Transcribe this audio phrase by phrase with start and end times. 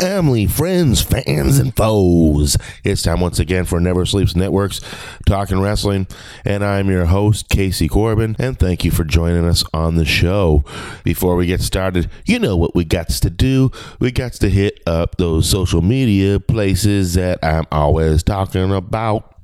[0.00, 2.56] Family, friends, fans, and foes.
[2.82, 4.80] It's time once again for Never Sleeps Networks
[5.26, 6.06] Talking Wrestling,
[6.42, 10.64] and I'm your host, Casey Corbin, and thank you for joining us on the show.
[11.04, 13.70] Before we get started, you know what we got to do.
[13.98, 19.34] We got to hit up those social media places that I'm always talking about.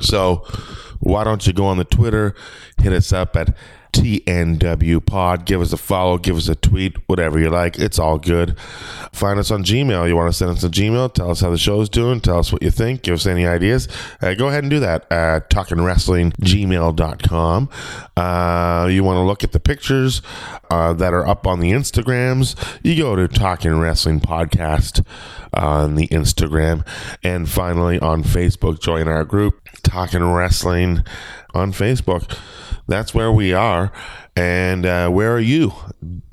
[0.00, 0.46] So,
[1.00, 2.36] why don't you go on the Twitter,
[2.80, 3.56] hit us up at
[3.92, 5.44] TNW Pod.
[5.44, 7.78] Give us a follow, give us a tweet, whatever you like.
[7.78, 8.58] It's all good.
[9.12, 10.08] Find us on Gmail.
[10.08, 11.14] You want to send us a Gmail?
[11.14, 12.20] Tell us how the show's doing.
[12.20, 13.02] Tell us what you think.
[13.02, 13.88] Give us any ideas.
[14.20, 17.68] Uh, go ahead and do that at talkingwrestlinggmail.com.
[18.16, 20.20] Uh, you want to look at the pictures
[20.70, 22.54] uh, that are up on the Instagrams?
[22.82, 25.04] You go to Talking Wrestling Podcast
[25.54, 26.86] on the Instagram.
[27.22, 31.04] And finally, on Facebook, join our group, Talking Wrestling
[31.54, 32.36] on Facebook
[32.88, 33.92] that's where we are.
[34.34, 35.72] And uh, where are you?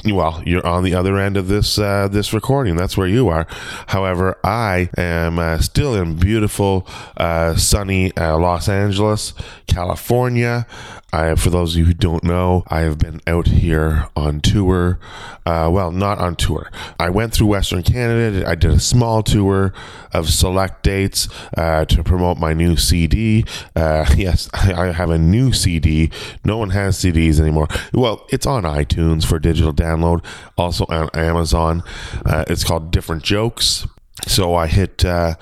[0.05, 2.75] Well, you're on the other end of this uh, this recording.
[2.75, 3.47] That's where you are.
[3.87, 9.33] However, I am uh, still in beautiful, uh, sunny uh, Los Angeles,
[9.67, 10.67] California.
[11.15, 14.99] I, for those of you who don't know, I have been out here on tour.
[15.45, 16.69] Uh, well, not on tour.
[16.99, 18.45] I went through Western Canada.
[18.45, 19.73] I did a small tour
[20.11, 23.45] of select dates uh, to promote my new CD.
[23.77, 26.11] Uh, yes, I have a new CD.
[26.43, 27.69] No one has CDs anymore.
[27.93, 30.21] Well, it's on iTunes for digital download,
[30.57, 31.81] also on Amazon.
[32.25, 33.87] Uh, it's called Different Jokes.
[34.27, 35.35] So I hit uh,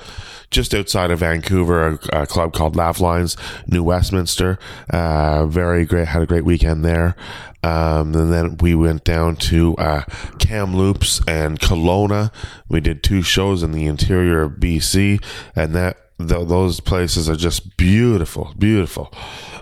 [0.54, 3.36] just outside of Vancouver, a, a, club called Laugh Lines,
[3.68, 4.58] New Westminster.
[4.90, 7.16] Uh, very great, had a great weekend there.
[7.64, 10.04] Um, and then we went down to uh,
[10.40, 12.32] Kamloops and Kelowna.
[12.70, 15.24] We did two shows in the interior of BC,
[15.56, 19.14] and that th- those places are just beautiful, beautiful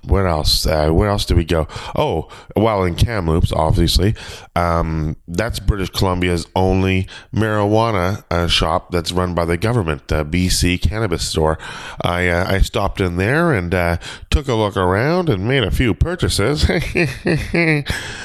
[0.04, 0.66] where else?
[0.66, 1.68] Uh, where else did we go?
[1.96, 4.16] Oh, well, in Kamloops, obviously.
[4.56, 10.82] Um, that's British Columbia's only marijuana uh, shop that's run by the government, the BC
[10.82, 11.58] Cannabis Store.
[12.02, 13.98] I uh, I stopped in there and uh,
[14.30, 16.70] took a look around and made a few purchases.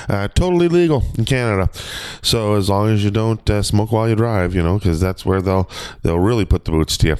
[0.09, 1.69] Uh, totally legal in Canada.
[2.23, 5.43] So as long as you don't smoke while you drive, you know, because that's where
[5.43, 5.69] they'll
[6.03, 7.17] they'll really put the boots to you.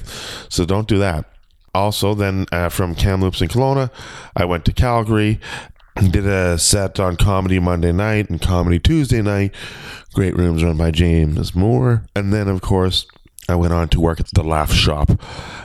[0.47, 1.25] So don't do that
[1.77, 3.91] also, then uh, from Kamloops and Kelowna,
[4.35, 5.39] I went to Calgary,
[5.95, 9.53] did a set on Comedy Monday night and Comedy Tuesday night.
[10.13, 12.03] Great rooms run by James Moore.
[12.15, 13.05] And then, of course,
[13.49, 15.09] I went on to work at the Laugh Shop,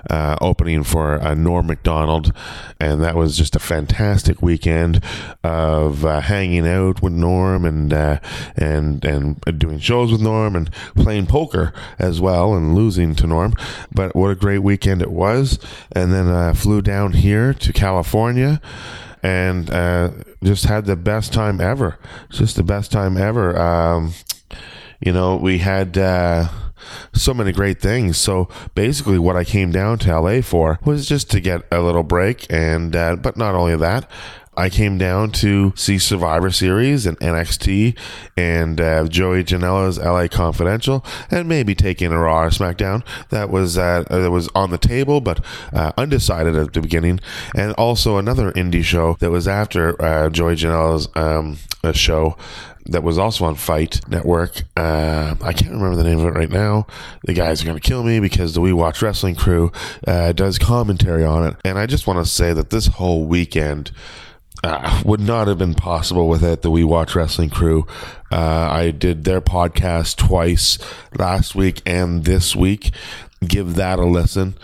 [0.09, 2.32] uh, opening for uh, Norm Macdonald,
[2.78, 5.03] and that was just a fantastic weekend
[5.43, 8.20] of uh, hanging out with Norm and uh,
[8.56, 13.54] and and doing shows with Norm and playing poker as well and losing to Norm.
[13.93, 15.59] But what a great weekend it was!
[15.91, 18.60] And then I flew down here to California
[19.22, 20.10] and uh,
[20.43, 21.99] just had the best time ever.
[22.31, 23.59] Just the best time ever.
[23.59, 24.14] Um,
[25.00, 26.49] you know, we had uh,
[27.12, 28.16] so many great things.
[28.19, 32.03] So basically, what I came down to LA for was just to get a little
[32.03, 34.10] break, and uh, but not only that.
[34.54, 37.97] I came down to see Survivor Series and NXT
[38.37, 43.78] and uh, Joey Janela's LA Confidential and maybe taking a Raw or SmackDown that was
[43.78, 47.19] uh, that was on the table but uh, undecided at the beginning
[47.54, 51.56] and also another indie show that was after uh, Joey Janela's um,
[51.94, 52.37] show
[52.87, 54.62] that was also on Fight Network.
[54.76, 56.87] Uh, I can't remember the name of it right now.
[57.25, 59.72] The guys are going to kill me because the We Watch Wrestling crew
[60.06, 61.56] uh, does commentary on it.
[61.65, 63.93] And I just want to say that this whole weekend
[64.65, 67.87] uh, would not have been possible without the We Watch Wrestling crew.
[68.31, 70.78] Uh, I did their podcast twice
[71.17, 72.90] last week and this week.
[73.44, 74.55] Give that a listen.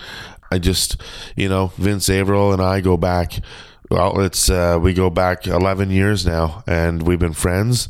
[0.51, 0.97] I just,
[1.37, 3.41] you know, Vince Averill and I go back
[3.91, 7.89] well, it's uh, we go back 11 years now, and we've been friends,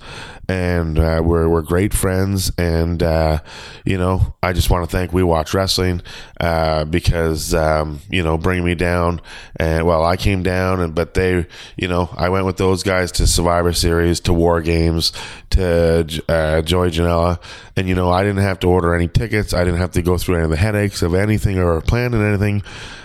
[0.48, 2.50] and uh, we're we're great friends.
[2.56, 3.40] And uh,
[3.84, 6.02] you know, I just want to thank We Watch Wrestling
[6.40, 9.20] uh, because um, you know bringing me down.
[9.56, 11.46] And well, I came down, and but they,
[11.76, 15.12] you know, I went with those guys to Survivor Series, to War Games,
[15.50, 17.40] to uh, Joey Janela,
[17.76, 19.52] and you know, I didn't have to order any tickets.
[19.52, 22.62] I didn't have to go through any of the headaches of anything or planning anything.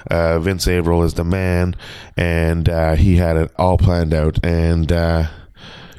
[0.10, 1.75] Uh, Vince Averill is the man,
[2.16, 4.38] and uh, he had it all planned out.
[4.45, 4.92] And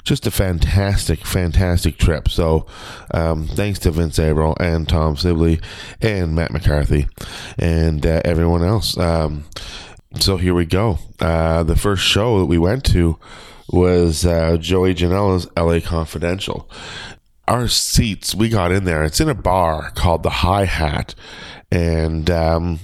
[0.05, 2.29] just a fantastic, fantastic trip.
[2.29, 2.67] So,
[3.13, 5.61] um, thanks to Vince Averill and Tom Sibley
[6.01, 7.09] and Matt McCarthy
[7.59, 8.97] and uh, everyone else.
[8.99, 9.45] Um,
[10.21, 10.99] so here we go.
[11.21, 13.19] Uh, the first show that we went to
[13.69, 16.71] was uh, Joey Janela's LA Confidential.
[17.49, 19.05] Our seats, we got in there.
[19.05, 21.15] It's in a bar called the High Hat,
[21.71, 22.81] and um,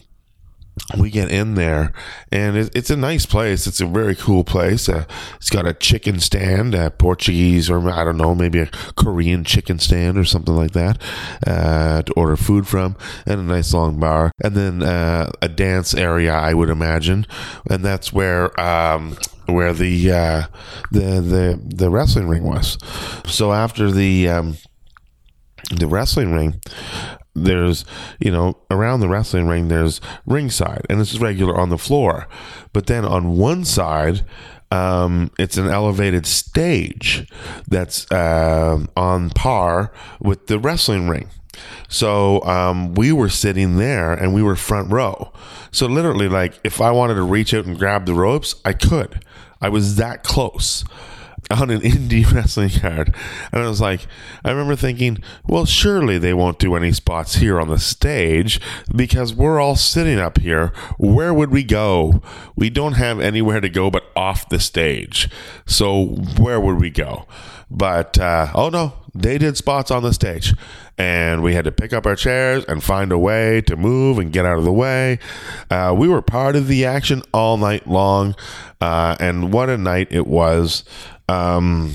[0.98, 1.92] we get in there
[2.32, 3.66] and it's a nice place.
[3.66, 4.88] It's a very cool place.
[4.88, 5.04] Uh,
[5.36, 8.66] it's got a chicken stand a portuguese or i don't know maybe a
[8.96, 11.00] korean chicken stand or something like that
[11.46, 12.96] uh, to order food from
[13.26, 17.26] and a nice long bar and then uh, a dance area i would imagine.
[17.68, 19.16] And that's where um,
[19.46, 20.42] where the uh,
[20.90, 22.78] the the the wrestling ring was.
[23.26, 24.56] So after the um,
[25.70, 26.60] the wrestling ring
[27.34, 27.84] there's
[28.18, 32.26] you know around the wrestling ring there's ringside and this is regular on the floor.
[32.72, 34.24] But then on one side
[34.72, 37.28] um, it's an elevated stage
[37.66, 41.28] that's uh, on par with the wrestling ring.
[41.88, 45.32] So um, we were sitting there and we were front row.
[45.72, 49.24] So literally like if i wanted to reach out and grab the ropes i could.
[49.62, 50.84] I was that close
[51.50, 53.14] on an indie wrestling card.
[53.52, 54.06] And I was like,
[54.44, 58.60] I remember thinking, well, surely they won't do any spots here on the stage
[58.94, 60.72] because we're all sitting up here.
[60.98, 62.22] Where would we go?
[62.56, 65.28] We don't have anywhere to go but off the stage.
[65.66, 66.04] So
[66.38, 67.26] where would we go?
[67.70, 70.54] But, uh, oh no, they did spots on the stage.
[70.98, 74.32] And we had to pick up our chairs and find a way to move and
[74.32, 75.18] get out of the way.
[75.70, 78.34] Uh, we were part of the action all night long.
[78.80, 80.84] Uh, and what a night it was.
[81.30, 81.94] Um,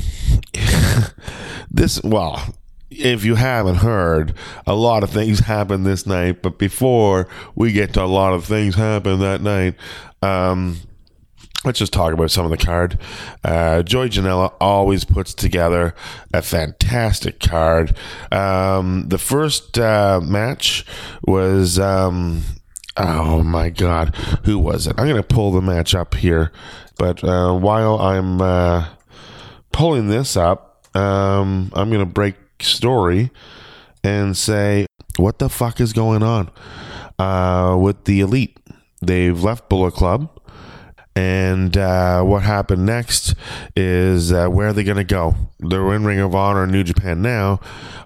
[1.70, 2.56] this, well,
[2.90, 4.34] if you haven't heard,
[4.66, 6.42] a lot of things happened this night.
[6.42, 9.76] But before we get to a lot of things happen that night,
[10.22, 10.78] um,
[11.66, 12.98] let's just talk about some of the card.
[13.44, 15.94] Uh, Joey Janela always puts together
[16.34, 17.96] a fantastic card.
[18.32, 20.86] Um, the first uh, match
[21.24, 21.80] was.
[21.80, 22.44] Um,
[22.98, 24.16] oh my God,
[24.46, 24.96] who was it?
[24.98, 26.54] I'm going to pull the match up here.
[26.98, 28.88] But uh, while I'm uh,
[29.76, 33.30] pulling this up, um, I'm going to break story
[34.06, 34.86] and say,
[35.18, 36.50] what the fuck is going on
[37.20, 38.58] uh, with the elite?
[39.02, 40.30] They've left Bullet Club.
[41.18, 43.36] And uh, what happened next
[43.76, 45.36] is uh, where are they going to go?
[45.60, 47.60] They're in Ring of Honor New Japan now.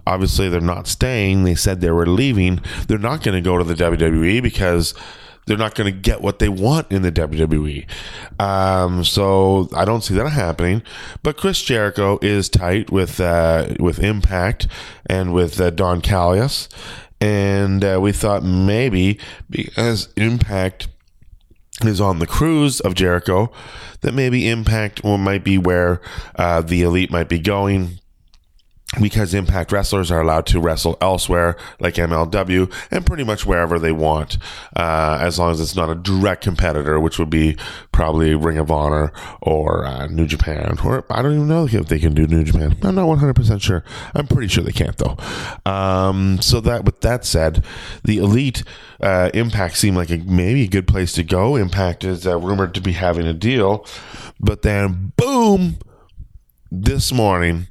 [0.07, 1.43] Obviously, they're not staying.
[1.43, 2.61] They said they were leaving.
[2.87, 4.95] They're not going to go to the WWE because
[5.49, 7.87] they're not going to get what they want in the WWE.
[8.39, 10.83] Um, so I don't see that happening.
[11.23, 14.67] But Chris Jericho is tight with uh, with Impact
[15.07, 16.69] and with uh, Don Callis,
[17.19, 19.19] and uh, we thought maybe
[19.49, 20.87] because Impact
[21.81, 23.51] is on the cruise of Jericho,
[24.01, 25.99] that maybe Impact might be where
[26.35, 27.99] uh, the Elite might be going
[28.97, 33.91] because Impact wrestlers are allowed to wrestle elsewhere, like MLW, and pretty much wherever they
[33.91, 34.37] want,
[34.75, 37.55] uh, as long as it's not a direct competitor, which would be
[37.91, 41.99] probably Ring of Honor or uh, New Japan, or I don't even know if they
[41.99, 42.75] can do New Japan.
[42.81, 43.83] I'm not 100% sure.
[44.15, 45.17] I'm pretty sure they can't, though.
[45.71, 47.63] Um, so that, with that said,
[48.03, 48.63] the Elite
[49.01, 51.55] uh, Impact seemed like a, maybe a good place to go.
[51.55, 53.85] Impact is uh, rumored to be having a deal,
[54.39, 55.77] but then boom,
[56.71, 57.67] this morning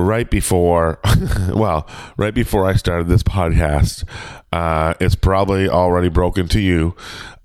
[0.00, 0.98] right before,
[1.48, 4.04] well, right before I started this podcast,
[4.52, 6.94] uh, it's probably already broken to you.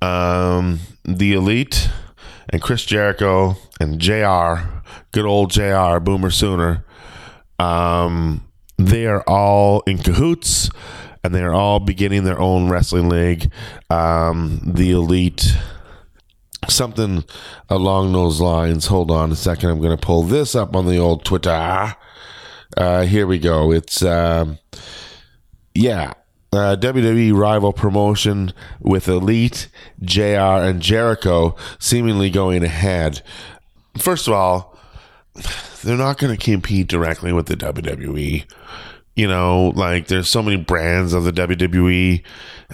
[0.02, 1.90] Um, the Elite
[2.50, 4.68] and Chris Jericho and JR,
[5.12, 6.86] good old JR, Boomer Sooner,
[7.60, 8.46] um,
[8.78, 10.70] they are all in cahoots
[11.24, 13.52] and they are all beginning their own wrestling league.
[13.90, 15.56] Um, the Elite
[16.70, 17.24] something
[17.70, 18.88] along those lines.
[18.88, 19.70] Hold on a second.
[19.70, 21.96] I'm going to pull this up on the old Twitter.
[22.76, 23.72] Uh, here we go.
[23.72, 24.60] It's um,
[25.74, 26.14] yeah.
[26.54, 29.68] Uh, WWE rival promotion with Elite,
[30.02, 33.22] JR, and Jericho seemingly going ahead.
[33.98, 34.78] First of all,
[35.84, 38.46] they're not going to compete directly with the WWE.
[39.18, 42.24] You know, like there's so many brands of the WWE.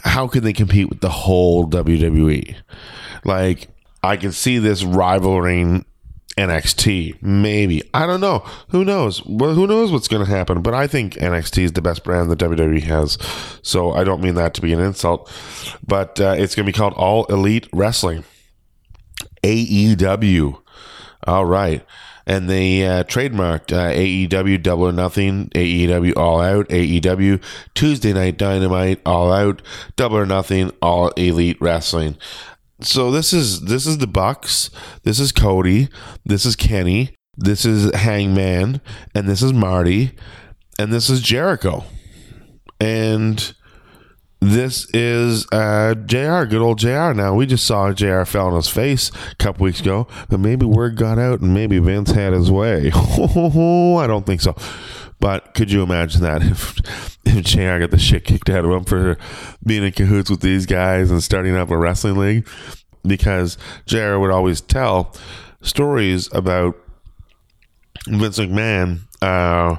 [0.03, 2.55] How can they compete with the whole WWE?
[3.23, 3.69] Like,
[4.03, 5.85] I can see this rivaling
[6.37, 7.83] NXT, maybe.
[7.93, 8.39] I don't know.
[8.69, 9.25] Who knows?
[9.25, 10.61] Well, who knows what's going to happen?
[10.61, 13.17] But I think NXT is the best brand that WWE has.
[13.61, 15.31] So I don't mean that to be an insult.
[15.85, 18.23] But uh, it's going to be called All Elite Wrestling.
[19.43, 20.61] AEW.
[21.27, 21.85] All right.
[22.25, 27.41] And they uh, trademarked uh, AEW Double or Nothing, AEW All Out, AEW
[27.73, 29.61] Tuesday Night Dynamite, All Out,
[29.95, 32.17] Double or Nothing, All Elite Wrestling
[32.81, 34.69] so this is this is the Bucks.
[35.03, 35.89] This is Cody.
[36.25, 37.15] This is Kenny.
[37.37, 38.81] This is Hangman,
[39.15, 40.11] and this is Marty,
[40.77, 41.85] and this is Jericho,
[42.79, 43.53] and
[44.41, 47.13] this is uh, JR, good old JR.
[47.13, 50.65] Now, we just saw JR fell on his face a couple weeks ago, but maybe
[50.65, 52.91] word got out and maybe Vince had his way.
[52.95, 54.55] I don't think so.
[55.19, 56.79] But could you imagine that if,
[57.31, 59.17] if JR got the shit kicked out of him for
[59.65, 62.47] being in cahoots with these guys and starting up a wrestling league?
[63.05, 65.15] Because JR would always tell
[65.61, 66.75] stories about
[68.07, 68.99] Vince McMahon.
[69.21, 69.77] Uh,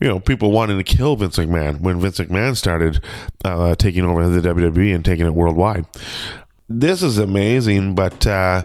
[0.00, 3.02] you know, people wanting to kill Vince McMahon when Vince McMahon started
[3.44, 5.86] uh, taking over the WWE and taking it worldwide.
[6.68, 8.64] This is amazing, but uh,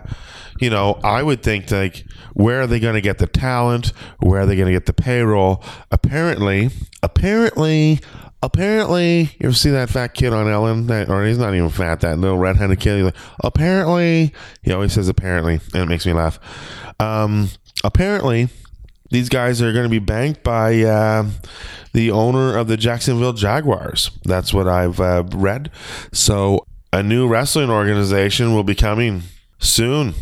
[0.59, 3.93] you know, I would think like, where are they going to get the talent?
[4.19, 5.63] Where are they going to get the payroll?
[5.91, 6.69] Apparently,
[7.01, 7.99] apparently,
[8.43, 10.87] apparently, you ever see that fat kid on Ellen?
[10.87, 12.01] That, or he's not even fat.
[12.01, 12.97] That little red-headed kid.
[12.97, 16.39] He's like, apparently, he always says apparently, and it makes me laugh.
[16.99, 17.49] Um,
[17.83, 18.49] apparently,
[19.09, 21.29] these guys are going to be banked by uh,
[21.93, 24.11] the owner of the Jacksonville Jaguars.
[24.25, 25.71] That's what I've uh, read.
[26.11, 29.23] So a new wrestling organization will be coming
[29.59, 30.13] soon.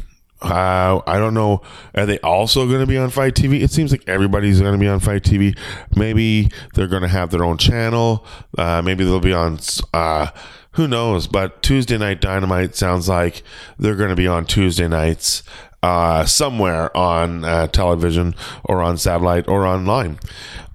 [0.41, 1.61] Uh, I don't know.
[1.95, 3.61] Are they also going to be on Fight TV?
[3.61, 5.57] It seems like everybody's going to be on Fight TV.
[5.95, 8.25] Maybe they're going to have their own channel.
[8.57, 9.59] Uh, maybe they'll be on.
[9.93, 10.27] Uh,
[10.71, 11.27] who knows?
[11.27, 13.43] But Tuesday Night Dynamite sounds like
[13.79, 15.41] they're going to be on Tuesday nights
[15.85, 20.19] uh, somewhere on uh, television or on satellite or online.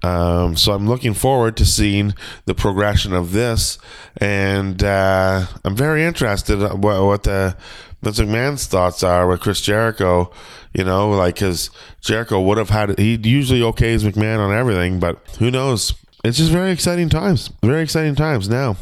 [0.03, 2.13] Um, so I'm looking forward to seeing
[2.45, 3.77] the progression of this,
[4.17, 7.57] and uh, I'm very interested what, what the
[8.01, 10.31] Vince McMahon's thoughts are with Chris Jericho.
[10.73, 11.69] You know, like because
[12.01, 15.93] Jericho would have had he usually okays McMahon on everything, but who knows?
[16.23, 17.49] It's just very exciting times.
[17.63, 18.77] Very exciting times now.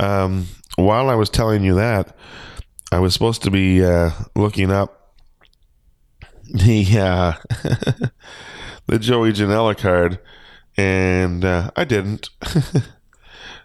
[0.00, 2.16] Um, while I was telling you that,
[2.92, 5.14] I was supposed to be uh, looking up
[6.44, 7.32] the uh,
[8.86, 10.18] the Joey Janela card,
[10.76, 12.30] and uh, I didn't.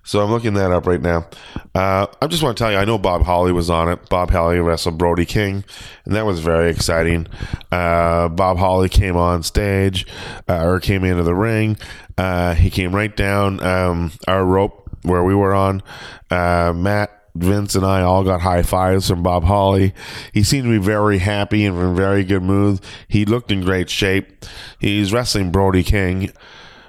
[0.03, 1.27] so I'm looking that up right now.
[1.73, 4.09] Uh, I just want to tell you, I know Bob Holly was on it.
[4.09, 5.63] Bob Holly wrestled Brody King,
[6.05, 7.27] and that was very exciting.
[7.71, 10.05] Uh, Bob Holly came on stage,
[10.47, 11.77] uh, or came into the ring.
[12.17, 15.81] Uh, he came right down um, our rope where we were on.
[16.29, 19.93] Matt Vince and I all got high fives from Bob Holly.
[20.33, 22.81] He seemed to be very happy and in very good mood.
[23.07, 24.45] He looked in great shape.
[24.79, 26.31] He's wrestling Brody King,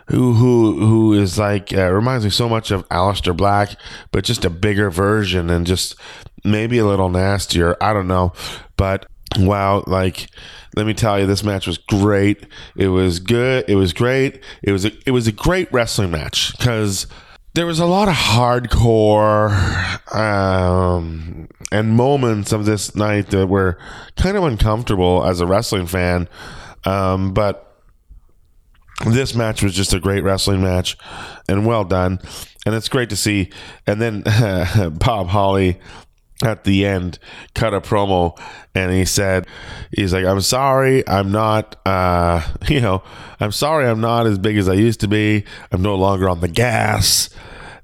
[0.09, 3.77] who who who is like uh, reminds me so much of Aleister Black,
[4.11, 5.97] but just a bigger version and just
[6.45, 7.77] maybe a little nastier.
[7.81, 8.33] I don't know,
[8.77, 9.07] but
[9.39, 10.29] wow, like
[10.77, 12.47] let me tell you, this match was great.
[12.77, 13.65] It was good.
[13.69, 14.43] It was great.
[14.63, 17.07] It was a, it was a great wrestling match because
[17.55, 19.51] there was a lot of hardcore
[20.15, 23.79] um, and moments of this night that were
[24.17, 26.29] kind of uncomfortable as a wrestling fan.
[26.85, 27.72] Um, but
[29.07, 30.97] this match was just a great wrestling match
[31.49, 32.21] and well done.
[32.65, 33.51] And it's great to see.
[33.87, 34.23] And then
[34.99, 35.81] Bob Holly
[36.43, 37.19] at the end
[37.55, 38.37] cut a promo
[38.75, 39.47] and he said
[39.93, 43.03] he's like i'm sorry i'm not uh you know
[43.39, 46.41] i'm sorry i'm not as big as i used to be i'm no longer on
[46.41, 47.31] the gas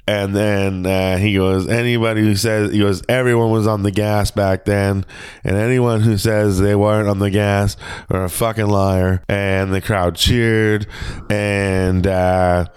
[0.09, 4.31] and then uh, he goes, anybody who says, he goes, everyone was on the gas
[4.31, 5.05] back then.
[5.45, 7.77] And anyone who says they weren't on the gas
[8.09, 9.23] are a fucking liar.
[9.29, 10.87] And the crowd cheered.
[11.29, 12.69] And, uh,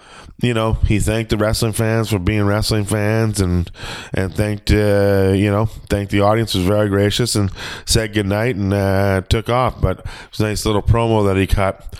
[0.42, 3.70] you know, he thanked the wrestling fans for being wrestling fans and
[4.12, 7.50] and thanked uh, you know thanked the audience was very gracious and
[7.86, 9.80] said goodnight and uh, took off.
[9.80, 11.96] But it was a nice little promo that he cut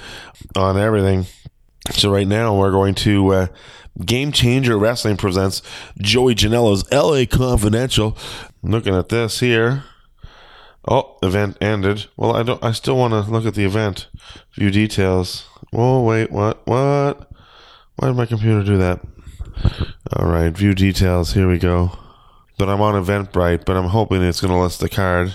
[0.57, 1.25] on everything.
[1.93, 3.47] So right now we're going to uh,
[4.05, 5.63] Game Changer Wrestling presents
[5.99, 8.17] Joey Janela's LA Confidential.
[8.63, 9.85] looking at this here.
[10.89, 12.07] Oh, event ended.
[12.17, 12.63] Well, I don't.
[12.65, 14.09] I still want to look at the event.
[14.55, 15.47] View details.
[15.73, 16.67] Oh wait, what?
[16.67, 17.31] What?
[17.97, 19.01] Why did my computer do that?
[20.17, 21.35] All right, view details.
[21.35, 21.93] Here we go.
[22.59, 25.35] But I'm on Eventbrite, but I'm hoping it's going to list the card.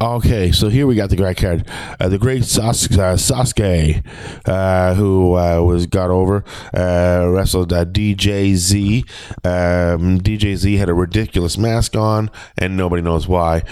[0.00, 1.66] Okay, so here we got the great card.
[1.98, 4.04] Uh, the great Sas- uh, Sasuke,
[4.46, 9.02] uh, who uh, was got over, uh, wrestled uh, DJZ.
[9.44, 13.62] Um, DJZ had a ridiculous mask on, and nobody knows why.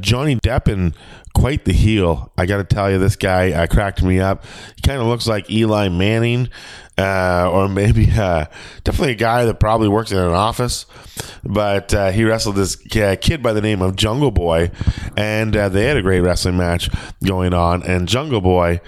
[0.00, 0.94] Johnny Deppen
[1.34, 2.32] quite the heel.
[2.36, 4.44] I got to tell you, this guy cracked me up.
[4.76, 6.48] He kind of looks like Eli Manning,
[7.00, 8.46] uh, or maybe uh,
[8.84, 10.86] definitely a guy that probably works in an office.
[11.42, 14.70] But uh, he wrestled this kid by the name of Jungle Boy,
[15.20, 16.88] and uh, they had a great wrestling match
[17.22, 17.82] going on.
[17.82, 18.80] And Jungle Boy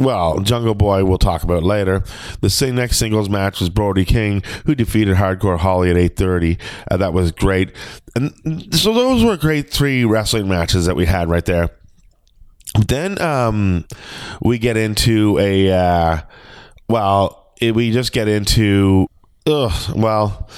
[0.00, 2.02] well, Jungle Boy, we'll talk about later.
[2.40, 6.58] The next singles match was Brody King, who defeated Hardcore Holly at 8:30.
[6.90, 7.72] Uh, that was great,
[8.16, 8.32] and
[8.74, 11.70] so those were great three wrestling matches that we had right there.
[12.86, 13.84] Then um,
[14.40, 16.18] we get into a uh,
[16.88, 19.06] well, it, we just get into
[19.46, 20.48] ugh, well,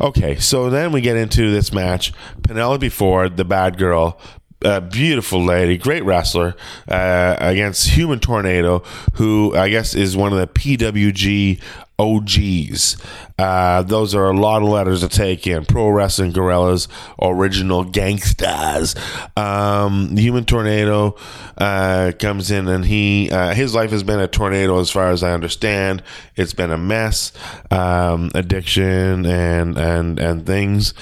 [0.00, 0.36] okay.
[0.36, 4.20] So then we get into this match: Penelope Ford, the bad girl,
[4.62, 6.54] a beautiful lady, great wrestler,
[6.88, 8.80] uh, against Human Tornado,
[9.14, 11.60] who I guess is one of the PWG
[12.00, 12.96] OGs.
[13.38, 15.64] Uh, those are a lot of letters to take in.
[15.64, 16.88] Pro Wrestling Guerrillas,
[17.20, 18.94] original gangsters.
[19.36, 21.16] Um, Human Tornado
[21.58, 25.22] uh, comes in, and he uh, his life has been a tornado, as far as
[25.22, 26.02] I understand.
[26.36, 27.32] It's been a mess,
[27.70, 30.94] um, addiction, and and and things.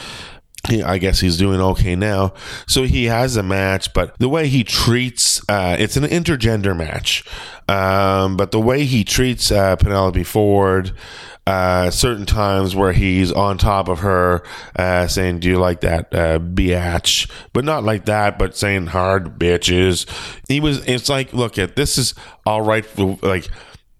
[0.70, 2.34] I guess he's doing okay now.
[2.66, 7.24] So he has a match, but the way he treats uh, it's an intergender match.
[7.68, 10.92] Um, but the way he treats uh, Penelope Ford,
[11.46, 14.42] uh, certain times where he's on top of her,
[14.76, 19.38] uh, saying, "Do you like that, uh, biatch?" But not like that, but saying hard
[19.38, 20.06] bitches.
[20.48, 20.84] He was.
[20.86, 22.84] It's like, look at this is all right.
[23.22, 23.48] Like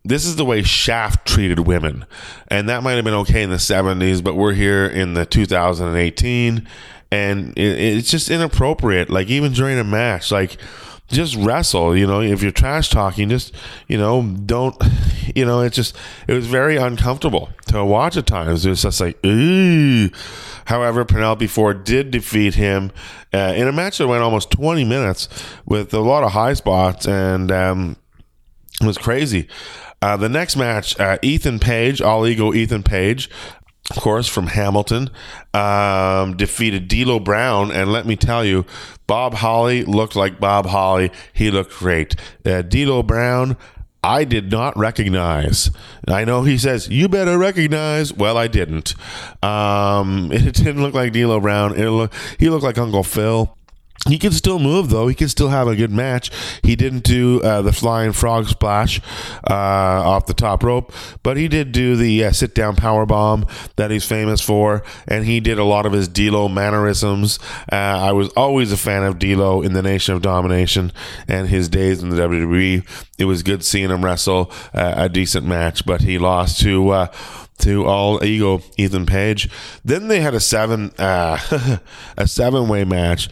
[0.08, 2.06] this is the way Shaft treated women.
[2.48, 6.66] And that might have been okay in the 70s, but we're here in the 2018
[7.10, 9.10] and it, it's just inappropriate.
[9.10, 10.56] Like even during a match, like
[11.08, 13.54] just wrestle, you know, if you're trash talking, just,
[13.86, 14.76] you know, don't,
[15.34, 15.94] you know, it's just,
[16.26, 18.64] it was very uncomfortable to watch at times.
[18.64, 20.10] It was just like, ooh.
[20.66, 22.92] However, Penelope Ford did defeat him
[23.32, 25.28] uh, in a match that went almost 20 minutes
[25.66, 27.96] with a lot of high spots and, um,
[28.80, 29.48] it was crazy.
[30.00, 33.28] Uh, the next match, uh, Ethan Page, all ego Ethan Page,
[33.90, 35.10] of course, from Hamilton,
[35.54, 37.72] um, defeated D'Lo Brown.
[37.72, 38.64] And let me tell you,
[39.06, 41.10] Bob Holly looked like Bob Holly.
[41.32, 42.14] He looked great.
[42.44, 43.56] Uh, D'Lo Brown,
[44.04, 45.70] I did not recognize.
[46.06, 48.12] I know he says, you better recognize.
[48.12, 48.94] Well, I didn't.
[49.42, 51.74] Um, it didn't look like D'Lo Brown.
[51.74, 53.57] It look, he looked like Uncle Phil.
[54.06, 55.08] He can still move though.
[55.08, 56.30] He can still have a good match.
[56.62, 59.00] He didn't do uh, the flying frog splash
[59.48, 63.46] uh, off the top rope, but he did do the uh, sit down power bomb
[63.76, 67.38] that he's famous for, and he did a lot of his D'Lo mannerisms.
[67.70, 70.92] Uh, I was always a fan of D'Lo in the Nation of Domination
[71.26, 72.86] and his days in the WWE.
[73.18, 77.06] It was good seeing him wrestle uh, a decent match, but he lost to uh,
[77.58, 79.50] to all ego Ethan Page.
[79.84, 81.38] Then they had a seven uh,
[82.16, 83.28] a seven way match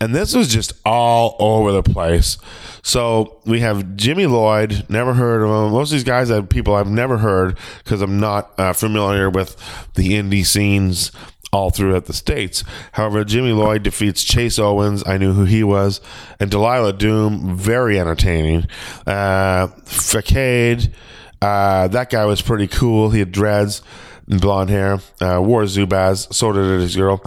[0.00, 2.38] and this was just all over the place.
[2.82, 5.72] So we have Jimmy Lloyd, never heard of him.
[5.72, 9.56] Most of these guys are people I've never heard because I'm not uh, familiar with
[9.94, 11.10] the indie scenes
[11.52, 12.62] all throughout the states.
[12.92, 15.02] However, Jimmy Lloyd defeats Chase Owens.
[15.06, 16.00] I knew who he was,
[16.38, 18.66] and Delilah Doom, very entertaining.
[19.06, 20.92] Uh, Facade,
[21.40, 23.10] uh, that guy was pretty cool.
[23.10, 23.82] He had dreads
[24.28, 24.98] and blonde hair.
[25.20, 27.22] Uh, wore Zubaz, so did his girl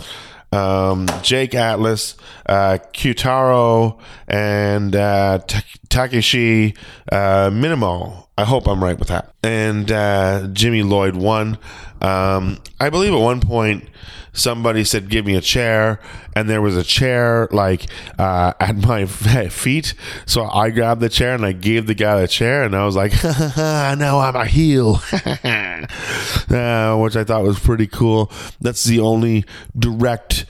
[0.51, 5.39] um, Jake Atlas, uh, Kutaro, and uh,
[5.89, 6.75] Takeshi
[7.11, 8.27] uh.
[8.37, 9.33] I hope I'm right with that.
[9.43, 11.57] And uh, Jimmy Lloyd won.
[12.01, 13.87] Um, I believe at one point
[14.34, 16.00] somebody said, "Give me a chair,"
[16.36, 19.06] and there was a chair like uh, at my
[19.50, 19.94] feet.
[20.26, 22.96] So I grabbed the chair and I gave the guy the chair, and I was
[22.96, 23.13] like,
[23.58, 25.02] "Now I'm a heel,"
[25.44, 28.32] uh, which I thought was pretty cool.
[28.60, 29.46] That's the only
[29.78, 30.46] direct.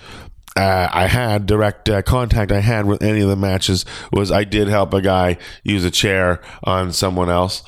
[0.54, 4.44] Uh, I had direct uh, contact I had with any of the matches was I
[4.44, 7.64] did help a guy use a chair on someone else,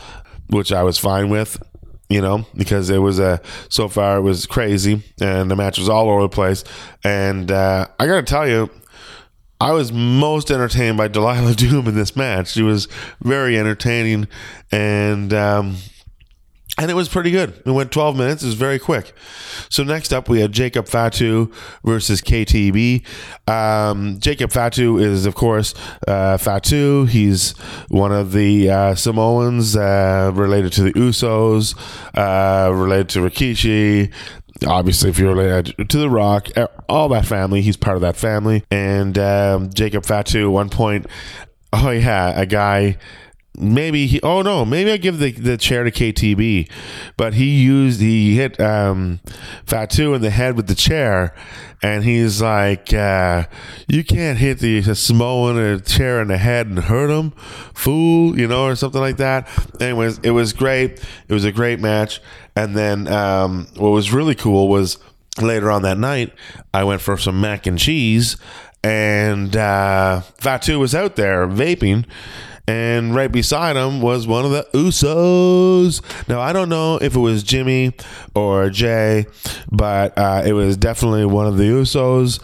[0.49, 1.63] which I was fine with
[2.13, 5.89] you know, because it was a so far it was crazy and the match was
[5.89, 6.63] all over the place.
[7.03, 8.69] And uh, I got to tell you,
[9.59, 12.51] I was most entertained by Delilah Doom in this match.
[12.51, 12.87] She was
[13.21, 14.27] very entertaining,
[14.71, 15.77] and um,
[16.77, 17.61] and it was pretty good.
[17.65, 18.41] It went 12 minutes.
[18.41, 19.13] It was very quick.
[19.69, 21.51] So next up, we had Jacob Fatu
[21.83, 23.05] versus KTB.
[23.47, 25.75] Um, Jacob Fatu is, of course,
[26.07, 27.05] uh, Fatu.
[27.05, 27.51] He's
[27.89, 31.75] one of the uh, Samoans uh, related to the Usos,
[32.17, 34.11] uh, related to Rikishi.
[34.65, 36.47] Obviously, if you're related to The Rock,
[36.89, 38.63] all that family, he's part of that family.
[38.71, 41.05] And um, Jacob Fatu, at one point,
[41.71, 42.97] oh yeah, a guy
[43.55, 46.67] maybe he oh no maybe i give the, the chair to ktb
[47.17, 49.19] but he used he hit um
[49.65, 51.35] fatu in the head with the chair
[51.83, 53.43] and he's like uh
[53.87, 57.31] you can't hit the samoan a chair in the head and hurt him
[57.75, 59.47] fool you know or something like that.
[59.81, 61.03] Anyways it was great.
[61.27, 62.21] It was a great match.
[62.55, 64.97] And then um what was really cool was
[65.41, 66.31] later on that night
[66.75, 68.37] i went for some mac and cheese
[68.83, 72.05] and uh fatu was out there vaping
[72.67, 76.01] and right beside him was one of the Usos.
[76.27, 77.93] Now I don't know if it was Jimmy
[78.33, 79.25] or Jay,
[79.71, 82.41] but uh, it was definitely one of the Usos.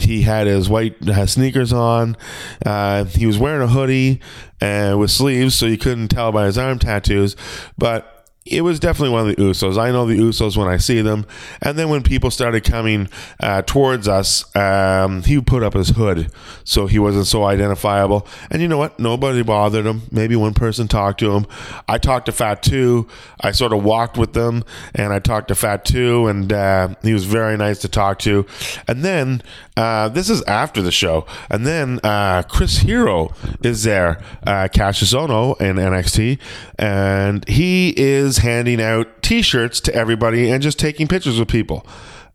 [0.00, 2.16] He had his white uh, sneakers on.
[2.64, 4.20] Uh, he was wearing a hoodie
[4.60, 7.36] and with sleeves, so you couldn't tell by his arm tattoos.
[7.78, 8.11] But
[8.44, 9.78] it was definitely one of the Usos.
[9.78, 11.26] I know the Usos when I see them.
[11.60, 16.30] And then when people started coming uh, towards us, um, he put up his hood
[16.64, 18.26] so he wasn't so identifiable.
[18.50, 18.98] And you know what?
[18.98, 20.02] Nobody bothered him.
[20.10, 21.46] Maybe one person talked to him.
[21.88, 23.06] I talked to Fatu.
[23.40, 27.24] I sort of walked with them and I talked to Fatu, and uh, he was
[27.24, 28.44] very nice to talk to.
[28.88, 29.42] And then
[29.76, 31.26] uh, this is after the show.
[31.50, 36.38] And then uh, Chris Hero is there, uh, Kassius Ohno in NXT,
[36.78, 41.86] and he is handing out t shirts to everybody and just taking pictures with people.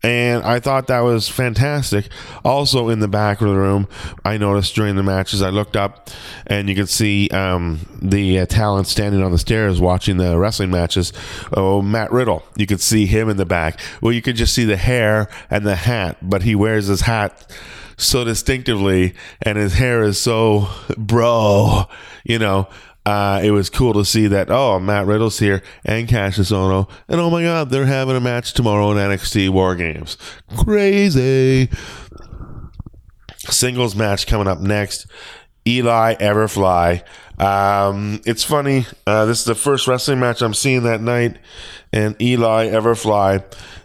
[0.02, 2.08] And I thought that was fantastic.
[2.44, 3.88] Also, in the back of the room,
[4.24, 6.08] I noticed during the matches, I looked up
[6.46, 10.70] and you could see um, the uh, talent standing on the stairs watching the wrestling
[10.70, 11.12] matches.
[11.52, 12.44] Oh, Matt Riddle.
[12.54, 13.80] You could see him in the back.
[14.00, 17.50] Well, you could just see the hair and the hat, but he wears his hat
[17.96, 21.84] so distinctively and his hair is so bro,
[22.24, 22.68] you know.
[23.08, 24.50] Uh, it was cool to see that.
[24.50, 28.52] Oh, Matt Riddle's here and Kassius Ohno, and oh my God, they're having a match
[28.52, 30.18] tomorrow in NXT War Games.
[30.58, 31.70] Crazy
[33.48, 35.06] singles match coming up next.
[35.66, 37.02] Eli Everfly.
[37.40, 38.84] Um, it's funny.
[39.06, 41.38] Uh, this is the first wrestling match I'm seeing that night,
[41.94, 43.42] and Eli Everfly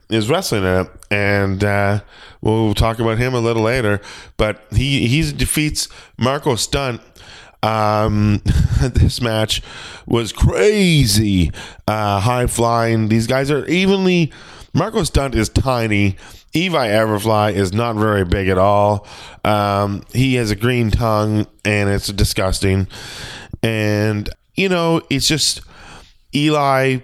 [0.10, 2.02] is wrestling in it, and uh,
[2.42, 4.02] we'll talk about him a little later.
[4.36, 7.00] But he he defeats Marko Stunt
[7.64, 8.42] um,
[8.82, 9.64] this match
[10.06, 11.52] was crazy,
[11.88, 13.08] uh, high flying.
[13.08, 14.32] These guys are evenly.
[14.74, 16.18] Marko Stunt is tiny.
[16.56, 19.08] Eli Everfly is not very big at all.
[19.44, 22.88] Um, he has a green tongue and it's disgusting.
[23.64, 25.62] And, you know, it's just
[26.36, 27.00] Eli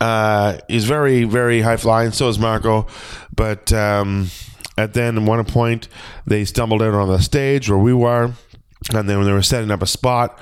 [0.00, 2.12] uh, is very, very high flying.
[2.12, 2.86] So is Marko,
[3.34, 4.28] But um,
[4.76, 5.88] at then one point,
[6.26, 8.32] they stumbled out on the stage where we were
[8.92, 10.38] and then when they were setting up a spot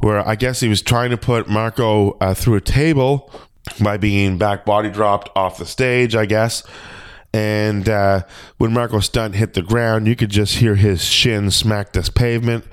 [0.00, 3.30] where I guess he was trying to put Marko uh, through a table
[3.80, 6.62] by being back body dropped off the stage, I guess.
[7.32, 8.22] And uh,
[8.58, 12.64] when Marko Stunt hit the ground, you could just hear his shin smack this pavement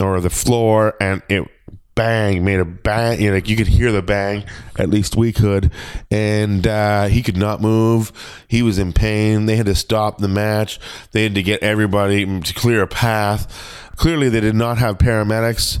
[0.00, 1.48] or the floor, and it
[1.94, 4.44] bang made a bang you know, like you could hear the bang
[4.76, 5.70] at least we could
[6.10, 8.10] and uh, he could not move
[8.48, 10.80] he was in pain they had to stop the match
[11.12, 15.80] they had to get everybody to clear a path Clearly, they did not have paramedics.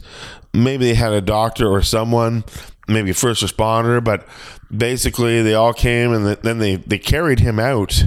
[0.52, 2.44] Maybe they had a doctor or someone,
[2.86, 4.26] maybe a first responder, but
[4.74, 8.04] basically they all came and then they, they carried him out,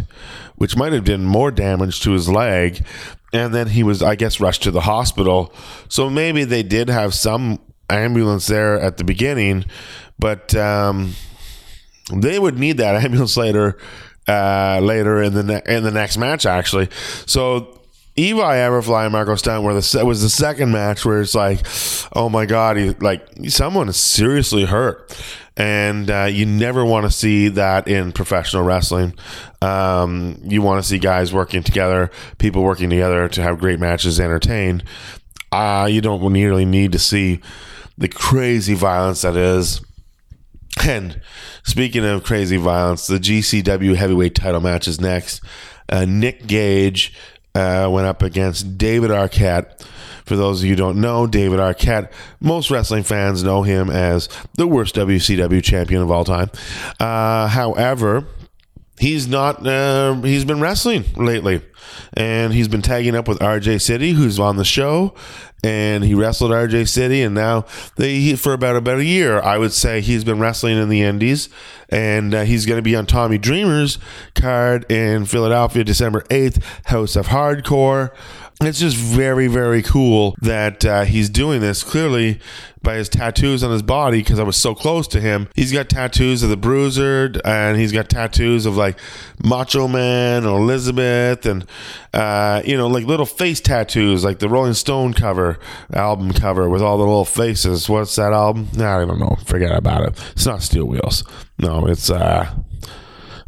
[0.55, 2.85] which might have done more damage to his leg.
[3.33, 5.53] And then he was, I guess, rushed to the hospital.
[5.89, 9.65] So maybe they did have some ambulance there at the beginning,
[10.19, 11.13] but um,
[12.13, 13.77] they would need that ambulance later.
[14.29, 16.89] Uh, later in the ne- in the next match, actually.
[17.25, 17.77] So
[18.19, 21.61] Eli Everfly and Marko Stunt were the was the second match where it's like,
[22.13, 25.15] oh my god, he, like someone is seriously hurt,
[25.55, 29.13] and uh, you never want to see that in professional wrestling.
[29.61, 34.19] Um, you want to see guys working together, people working together to have great matches,
[34.19, 34.81] entertain.
[35.51, 37.39] Uh, you don't nearly need to see
[37.97, 39.81] the crazy violence that is.
[40.85, 41.21] And
[41.63, 45.41] speaking of crazy violence, the GCW heavyweight title match is next.
[45.89, 47.13] Uh, Nick Gage
[47.55, 49.81] uh, went up against David Arquette.
[50.25, 54.27] For those of you who don't know, David Arquette, most wrestling fans know him as
[54.55, 56.51] the worst WCW champion of all time.
[56.99, 58.25] Uh, however,
[58.99, 61.61] he's not uh, he's been wrestling lately.
[62.13, 65.13] And he's been tagging up with rj city who's on the show.
[65.63, 69.73] And he wrestled rj city and now they for about about a year i would
[69.73, 71.49] say he's been wrestling in the indies.
[71.89, 73.97] And uh, he's going to be on tommy dreamer's
[74.35, 78.11] card in philadelphia december 8th house of hardcore
[78.61, 82.39] it's just very very cool that uh, he's doing this clearly
[82.81, 85.49] by his tattoos on his body because I was so close to him.
[85.55, 88.97] He's got tattoos of the Bruiser and he's got tattoos of like
[89.43, 91.65] Macho Man or Elizabeth and
[92.13, 95.59] uh, you know like little face tattoos like the Rolling Stone cover
[95.93, 97.89] album cover with all the little faces.
[97.89, 98.69] What's that album?
[98.75, 99.37] I don't know.
[99.45, 100.31] Forget about it.
[100.31, 101.23] It's not Steel Wheels.
[101.59, 102.53] No, it's uh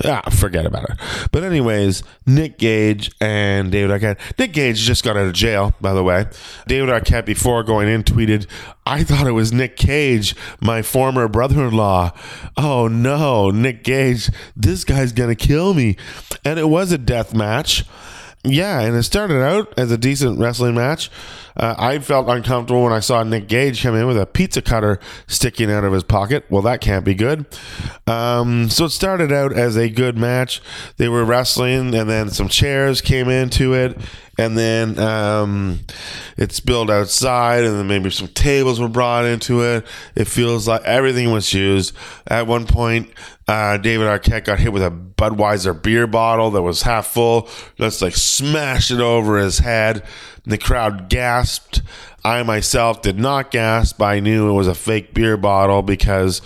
[0.05, 0.97] Ah, forget about it.
[1.31, 4.17] But anyways, Nick Gage and David Arquette.
[4.39, 6.27] Nick Gage just got out of jail, by the way.
[6.67, 8.45] David Arquette, before going in, tweeted,
[8.85, 12.13] "I thought it was Nick Cage, my former brother-in-law.
[12.55, 15.97] Oh no, Nick Gage, this guy's gonna kill me."
[16.45, 17.83] And it was a death match.
[18.43, 21.11] Yeah, and it started out as a decent wrestling match.
[21.57, 24.97] Uh, I felt uncomfortable when I saw Nick Gage come in with a pizza cutter
[25.27, 26.45] sticking out of his pocket.
[26.49, 27.45] Well, that can't be good.
[28.07, 30.61] Um, so it started out as a good match.
[30.95, 33.97] They were wrestling, and then some chairs came into it,
[34.37, 35.81] and then um,
[36.37, 39.85] it spilled outside, and then maybe some tables were brought into it.
[40.15, 41.93] It feels like everything was used.
[42.25, 43.11] At one point,
[43.49, 47.49] uh, David Arquette got hit with a Budweiser beer bottle that was half full.
[47.79, 50.05] Let's like smash it over his head.
[50.45, 51.81] The crowd gasped.
[52.23, 53.99] I myself did not gasp.
[54.03, 56.43] I knew it was a fake beer bottle because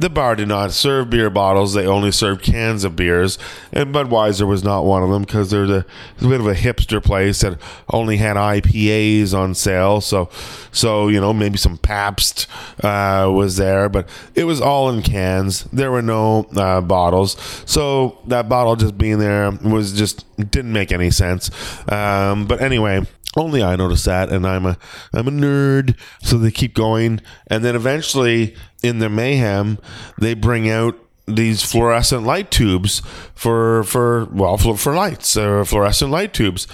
[0.00, 1.74] the bar did not serve beer bottles.
[1.74, 3.38] They only served cans of beers.
[3.70, 5.84] And Budweiser was not one of them because they're a,
[6.20, 7.60] a bit of a hipster place that
[7.92, 10.00] only had IPAs on sale.
[10.00, 10.30] So,
[10.72, 12.46] so you know, maybe some Pabst
[12.82, 15.64] uh, was there, but it was all in cans.
[15.64, 17.36] There were no uh, bottles.
[17.66, 21.50] So that bottle just being there was just didn't make any sense.
[21.92, 24.76] Um, but anyway, only I notice that, and I'm a
[25.12, 25.96] I'm a nerd.
[26.22, 29.78] So they keep going, and then eventually, in their mayhem,
[30.18, 33.02] they bring out these fluorescent light tubes
[33.34, 36.66] for for well for, for lights or fluorescent light tubes,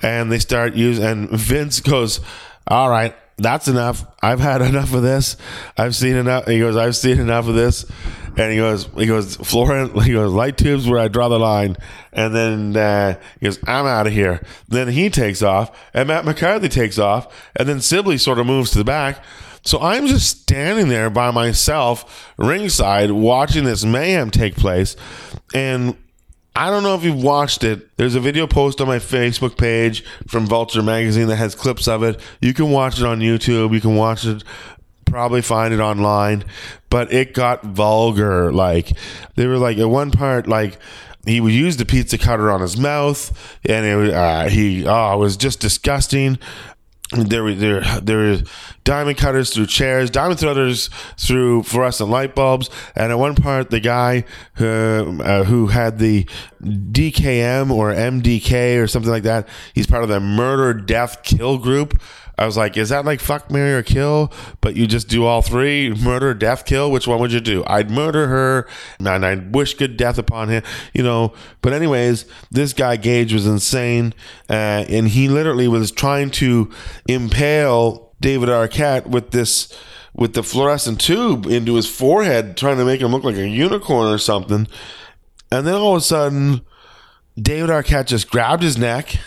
[0.00, 1.04] and they start using.
[1.04, 2.20] And Vince goes,
[2.66, 4.04] "All right, that's enough.
[4.22, 5.36] I've had enough of this.
[5.76, 7.84] I've seen enough." He goes, "I've seen enough of this."
[8.36, 11.76] and he goes, he goes, Florent, he goes, light tubes where I draw the line,
[12.12, 14.42] and then uh, he goes, I'm out of here.
[14.68, 18.70] Then he takes off, and Matt McCarthy takes off, and then Sibley sort of moves
[18.72, 19.22] to the back.
[19.62, 24.96] So I'm just standing there by myself, ringside, watching this mayhem take place,
[25.52, 25.96] and
[26.54, 27.96] I don't know if you've watched it.
[27.96, 32.02] There's a video post on my Facebook page from Vulture Magazine that has clips of
[32.02, 32.20] it.
[32.40, 33.72] You can watch it on YouTube.
[33.72, 34.42] You can watch it
[35.10, 36.44] probably find it online,
[36.88, 38.52] but it got vulgar.
[38.52, 38.92] Like
[39.34, 40.78] they were like at one part like
[41.26, 45.18] he would use the pizza cutter on his mouth, and it, uh, he oh, it
[45.18, 46.38] was just disgusting.
[47.12, 48.38] There there there were
[48.84, 53.80] diamond cutters through chairs, diamond threaders through fluorescent light bulbs, and at one part the
[53.80, 54.24] guy
[54.60, 56.24] uh, uh, who had the
[56.62, 62.00] DKM or MDK or something like that, he's part of the murder, death, kill group
[62.40, 64.32] I was like, is that like fuck, marry, or kill?
[64.62, 66.90] But you just do all three murder, death, kill.
[66.90, 67.62] Which one would you do?
[67.66, 68.66] I'd murder her
[68.98, 70.62] and I'd wish good death upon him,
[70.94, 71.34] you know.
[71.60, 74.14] But, anyways, this guy Gage was insane.
[74.48, 76.70] Uh, and he literally was trying to
[77.06, 79.76] impale David Arquette with this
[80.14, 84.08] with the fluorescent tube into his forehead, trying to make him look like a unicorn
[84.12, 84.66] or something.
[85.52, 86.62] And then all of a sudden,
[87.40, 89.18] David Arquette just grabbed his neck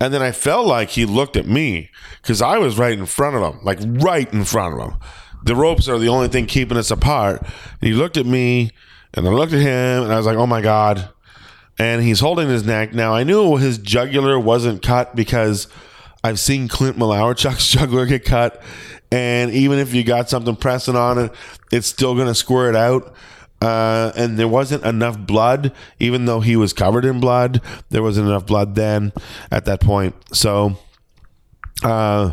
[0.00, 3.36] and then I felt like he looked at me because I was right in front
[3.36, 4.98] of him, like right in front of him.
[5.44, 7.42] The ropes are the only thing keeping us apart.
[7.42, 8.70] And he looked at me
[9.12, 11.08] and I looked at him and I was like, oh my God.
[11.78, 12.92] And he's holding his neck.
[12.92, 15.68] Now, I knew his jugular wasn't cut because
[16.22, 18.62] I've seen Clint Malarchuk's jugular get cut.
[19.12, 21.32] And even if you got something pressing on it,
[21.70, 23.14] it's still going to squirt out.
[23.64, 27.62] Uh, and there wasn't enough blood, even though he was covered in blood.
[27.88, 29.10] There wasn't enough blood then
[29.50, 30.14] at that point.
[30.34, 30.76] So,
[31.82, 32.32] uh,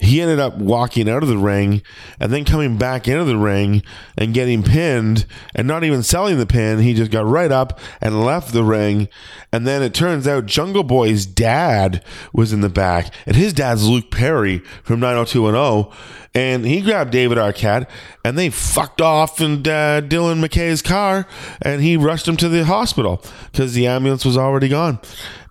[0.00, 1.82] he ended up walking out of the ring
[2.20, 3.82] and then coming back into the ring
[4.16, 6.78] and getting pinned and not even selling the pin.
[6.78, 9.08] He just got right up and left the ring.
[9.52, 13.88] And then it turns out Jungle Boy's dad was in the back, and his dad's
[13.88, 15.96] Luke Perry from 90210.
[16.34, 17.88] And he grabbed David Arquette
[18.24, 21.26] and they fucked off in uh, Dylan McKay's car
[21.62, 25.00] and he rushed him to the hospital because the ambulance was already gone.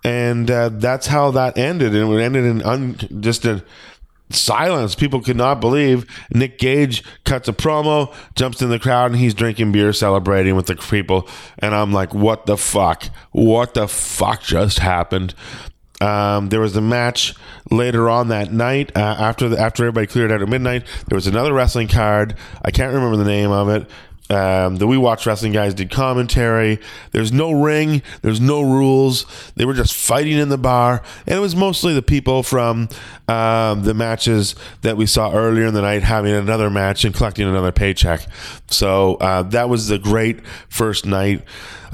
[0.04, 1.94] And uh, that's how that ended.
[1.94, 3.64] And it ended in un- just a
[4.30, 4.94] silence.
[4.94, 9.34] People could not believe Nick Gage cuts a promo, jumps in the crowd, and he's
[9.34, 11.28] drinking beer, celebrating with the people.
[11.58, 13.04] And I'm like, what the fuck?
[13.32, 15.34] What the fuck just happened?
[16.00, 17.34] Um, there was a match
[17.70, 20.84] later on that night uh, after the, after everybody cleared out at midnight.
[21.08, 22.36] There was another wrestling card.
[22.62, 23.90] I can't remember the name of it.
[24.30, 26.80] Um, the We Watch Wrestling guys did commentary.
[27.12, 28.02] There's no ring.
[28.22, 29.24] There's no rules.
[29.56, 32.88] They were just fighting in the bar, and it was mostly the people from
[33.26, 37.48] um, the matches that we saw earlier in the night having another match and collecting
[37.48, 38.26] another paycheck.
[38.68, 41.42] So uh, that was the great first night.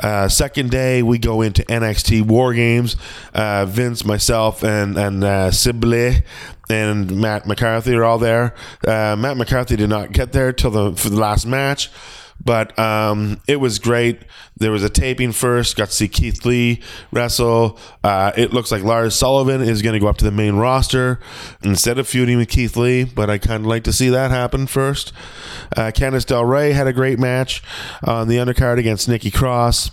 [0.03, 2.97] Uh, second day, we go into NXT War Games.
[3.33, 6.25] Uh, Vince, myself, and and uh, Sibley
[6.69, 8.55] and Matt McCarthy are all there.
[8.87, 11.91] Uh, Matt McCarthy did not get there till the for the last match.
[12.43, 14.23] But um, it was great.
[14.57, 15.77] There was a taping first.
[15.77, 17.79] Got to see Keith Lee wrestle.
[18.03, 21.21] Uh, it looks like Lars Sullivan is going to go up to the main roster
[21.63, 23.05] instead of feuding with Keith Lee.
[23.05, 25.13] But I kind of like to see that happen first.
[25.77, 27.63] Uh, Candice LeRae had a great match
[28.03, 29.91] on the undercard against Nikki Cross.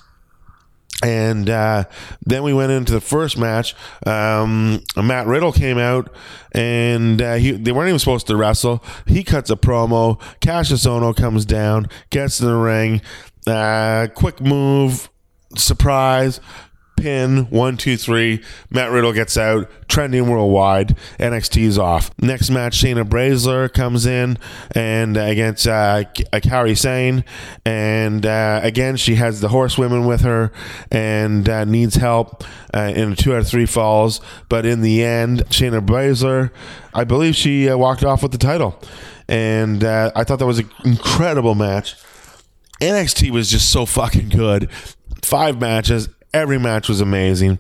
[1.04, 1.86] And uh,
[2.24, 3.76] then we went into the first match.
[4.06, 6.14] Um, Matt Riddle came out,
[6.52, 8.84] and uh, he, they weren't even supposed to wrestle.
[9.08, 10.20] He cuts a promo.
[10.42, 13.02] Kassius Ohno comes down, gets in the ring.
[13.48, 15.10] Uh, quick move,
[15.56, 16.40] surprise,
[16.96, 18.44] pin, one, two, three.
[18.70, 20.96] Matt Riddle gets out, trending worldwide.
[21.20, 22.12] NXT's off.
[22.20, 24.38] Next match, Shayna Baszler comes in
[24.76, 27.24] and against uh, uh, Sane,
[27.66, 30.52] and uh, again she has the horsewomen with her
[30.92, 34.22] and uh, needs help uh, in two out of three falls.
[34.50, 36.52] But in the end, Shayna Baszler,
[36.94, 38.80] I believe she uh, walked off with the title,
[39.28, 41.96] and uh, I thought that was an incredible match.
[42.80, 44.70] NXT was just so fucking good.
[45.22, 47.60] Five matches, every match was amazing.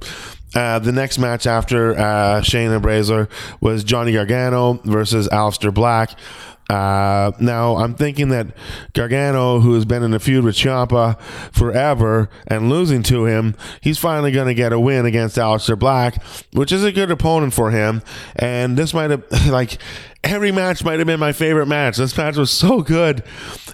[0.53, 3.29] Uh, the next match after uh, Shayna Baszler
[3.61, 6.17] was Johnny Gargano versus Aleister Black.
[6.69, 8.47] Uh, now I'm thinking that
[8.93, 11.19] Gargano, who has been in a feud with Ciampa
[11.51, 16.23] forever and losing to him, he's finally going to get a win against Aleister Black,
[16.53, 18.01] which is a good opponent for him.
[18.37, 19.79] And this might have like
[20.23, 21.97] every match might have been my favorite match.
[21.97, 23.23] This match was so good.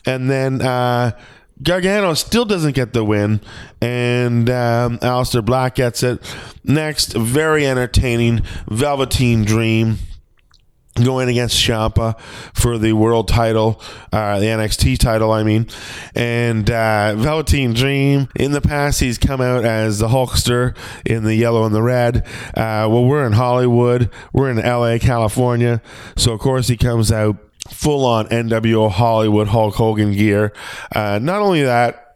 [0.06, 1.12] And then uh,
[1.62, 3.42] Gargano still doesn't get the win,
[3.82, 6.22] and um, Aleister Black gets it.
[6.64, 9.98] Next, very entertaining Velveteen Dream
[11.04, 12.20] going against Ciampa
[12.54, 15.68] for the world title, uh, the NXT title, I mean.
[16.16, 21.36] And uh, Velveteen Dream, in the past, he's come out as the Hulkster in the
[21.36, 22.26] yellow and the red.
[22.56, 25.82] Uh, well, we're in Hollywood, we're in LA, California.
[26.16, 27.38] So, of course, he comes out
[27.70, 30.54] full on NWO Hollywood Hulk Hogan gear.
[30.94, 32.08] Uh, not only that,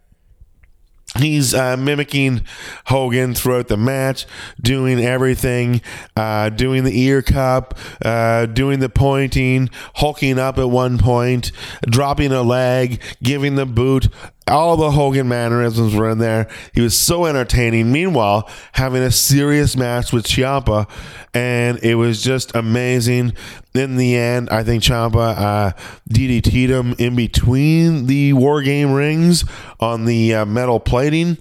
[1.20, 2.46] He's uh, mimicking
[2.86, 4.26] Hogan throughout the match,
[4.62, 5.82] doing everything,
[6.16, 12.32] uh, doing the ear cup, uh, doing the pointing, hulking up at one point, dropping
[12.32, 14.08] a leg, giving the boot.
[14.48, 16.48] All the Hogan mannerisms were in there.
[16.74, 17.92] He was so entertaining.
[17.92, 20.90] Meanwhile, having a serious match with Ciampa,
[21.34, 23.34] and it was just amazing.
[23.74, 25.72] In the end, I think Ciampa uh,
[26.10, 29.46] DDT'd him in between the War Game rings
[29.80, 31.38] on the uh, metal plating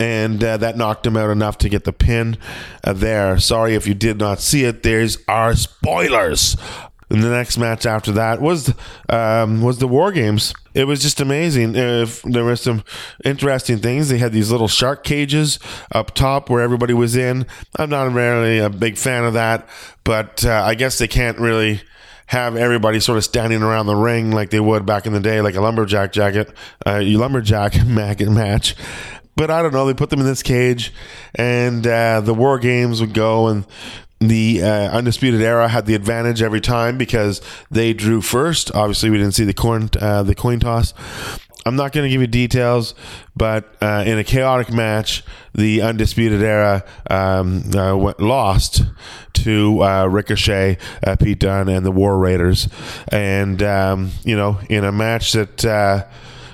[0.00, 2.38] and uh, that knocked him out enough to get the pin
[2.82, 3.38] uh, there.
[3.38, 4.82] Sorry if you did not see it.
[4.82, 6.56] There's our spoilers.
[7.10, 8.72] And the next match after that was
[9.08, 10.54] um, was the War Games.
[10.74, 11.74] It was just amazing.
[11.74, 12.84] If there were some
[13.24, 15.58] interesting things, they had these little shark cages
[15.90, 17.46] up top where everybody was in.
[17.76, 19.68] I'm not really a big fan of that,
[20.04, 21.82] but uh, I guess they can't really
[22.26, 25.40] have everybody sort of standing around the ring like they would back in the day,
[25.40, 26.48] like a lumberjack jacket,
[26.86, 28.76] uh, lumberjack match.
[29.34, 29.84] But I don't know.
[29.86, 30.92] They put them in this cage,
[31.34, 33.66] and uh, the war games would go, and
[34.20, 38.74] the uh, undisputed era had the advantage every time because they drew first.
[38.74, 40.92] Obviously, we didn't see the coin uh, the coin toss.
[41.66, 42.94] I'm not going to give you details,
[43.36, 45.22] but uh, in a chaotic match,
[45.54, 48.82] the undisputed era um, uh, lost
[49.34, 52.68] to uh, Ricochet, uh, Pete Dunne, and the War Raiders,
[53.08, 55.58] and um, you know, in a match that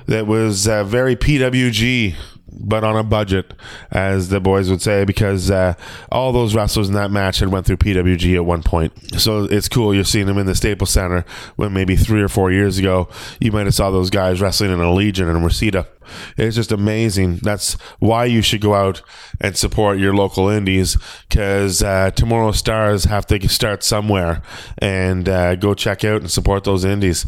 [0.06, 2.14] that was very PWG
[2.58, 3.52] but on a budget,
[3.90, 5.74] as the boys would say, because uh,
[6.10, 8.92] all those wrestlers in that match had went through PWG at one point.
[9.20, 11.24] So it's cool you're seeing them in the Staples Center
[11.56, 13.08] when maybe three or four years ago
[13.40, 15.86] you might have saw those guys wrestling in a Legion and Reseda.
[16.36, 17.38] It's just amazing.
[17.38, 19.02] That's why you should go out
[19.40, 20.96] and support your local indies
[21.28, 24.42] because uh, tomorrow stars have to start somewhere
[24.78, 27.26] and uh, go check out and support those indies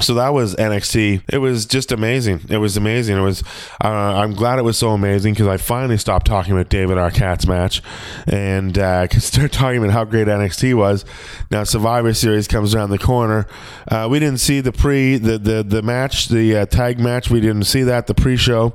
[0.00, 1.22] so that was NXT.
[1.28, 2.40] It was just amazing.
[2.48, 3.18] It was amazing.
[3.18, 3.42] It was.
[3.82, 7.46] Uh, I'm glad it was so amazing because I finally stopped talking about David Arquette's
[7.46, 7.82] match
[8.26, 11.04] and uh, could start talking about how great NXT was.
[11.50, 13.46] Now Survivor Series comes around the corner.
[13.86, 17.28] Uh, we didn't see the pre the the, the match, the uh, tag match.
[17.28, 18.74] We didn't see that the pre-show.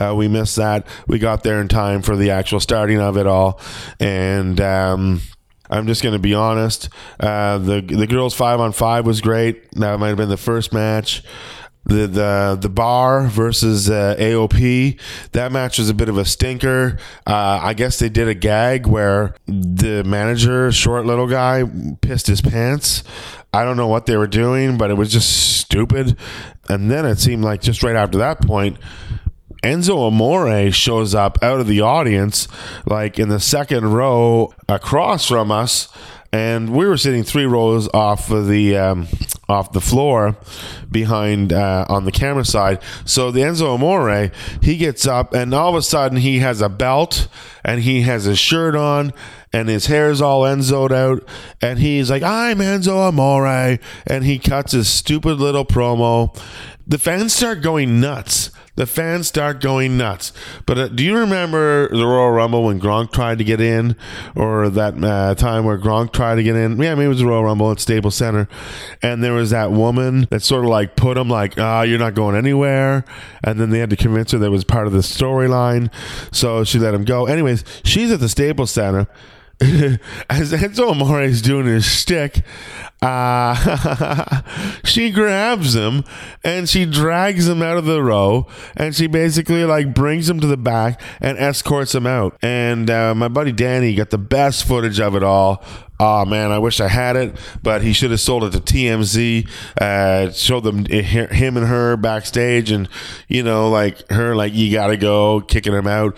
[0.00, 0.86] Uh, we missed that.
[1.06, 3.60] We got there in time for the actual starting of it all,
[4.00, 4.60] and.
[4.60, 5.20] Um,
[5.70, 6.88] I'm just going to be honest.
[7.18, 9.70] Uh, the the girls five on five was great.
[9.72, 11.22] That might have been the first match.
[11.86, 14.98] The the the bar versus uh, AOP
[15.32, 16.98] that match was a bit of a stinker.
[17.26, 21.64] Uh, I guess they did a gag where the manager, short little guy,
[22.00, 23.04] pissed his pants.
[23.52, 26.16] I don't know what they were doing, but it was just stupid.
[26.68, 28.78] And then it seemed like just right after that point,
[29.64, 32.48] Enzo Amore shows up out of the audience,
[32.84, 35.88] like in the second row across from us,
[36.30, 39.08] and we were sitting three rows off of the um,
[39.48, 40.36] off the floor
[40.90, 42.82] behind uh, on the camera side.
[43.06, 46.68] So the Enzo Amore, he gets up, and all of a sudden he has a
[46.68, 47.26] belt
[47.64, 49.14] and he has his shirt on
[49.50, 51.26] and his hair's all Enzo'd out,
[51.62, 56.36] and he's like, "I'm Enzo Amore," and he cuts his stupid little promo,
[56.86, 58.50] the fans start going nuts.
[58.76, 60.32] The fans start going nuts.
[60.66, 63.94] But uh, do you remember the Royal Rumble when Gronk tried to get in,
[64.34, 66.76] or that uh, time where Gronk tried to get in?
[66.78, 68.48] Yeah, maybe it was the Royal Rumble at Staples Center,
[69.00, 72.14] and there was that woman that sort of like put him like, "Ah, you're not
[72.14, 73.04] going anywhere,"
[73.44, 75.90] and then they had to convince her that was part of the storyline,
[76.32, 77.26] so she let him go.
[77.26, 79.06] Anyways, she's at the Staples Center.
[79.60, 82.42] As Enzo Amore is doing his shtick,
[83.04, 84.40] uh,
[84.84, 86.04] she grabs him
[86.42, 88.46] and she drags him out of the row
[88.76, 92.36] and she basically like brings him to the back and escorts him out.
[92.40, 95.62] And uh, my buddy Danny got the best footage of it all.
[96.00, 99.48] Oh man, I wish I had it, but he should have sold it to TMZ.
[99.80, 102.88] Uh, showed them him and her backstage, and
[103.28, 106.16] you know, like her, like you gotta go, kicking him out.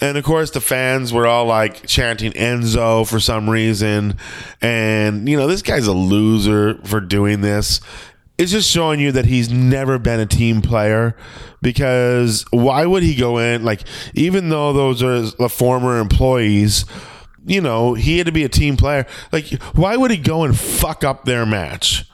[0.00, 4.16] And of course, the fans were all like chanting Enzo for some reason.
[4.60, 7.80] And, you know, this guy's a loser for doing this.
[8.36, 11.16] It's just showing you that he's never been a team player
[11.60, 13.64] because why would he go in?
[13.64, 13.82] Like,
[14.14, 16.84] even though those are the former employees,
[17.44, 19.06] you know, he had to be a team player.
[19.32, 22.07] Like, why would he go and fuck up their match?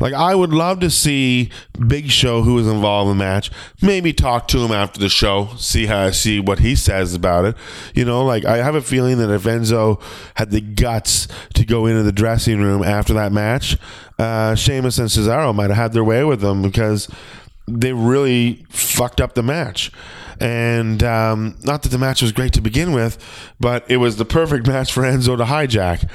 [0.00, 1.50] Like I would love to see
[1.86, 3.50] Big Show, who was involved in the match,
[3.82, 7.56] maybe talk to him after the show, see how see what he says about it.
[7.94, 10.00] You know, like I have a feeling that if Enzo
[10.34, 13.76] had the guts to go into the dressing room after that match,
[14.18, 17.08] uh, Sheamus and Cesaro might have had their way with them because
[17.66, 19.90] they really fucked up the match.
[20.40, 23.18] And um, not that the match was great to begin with,
[23.58, 26.08] but it was the perfect match for Enzo to hijack.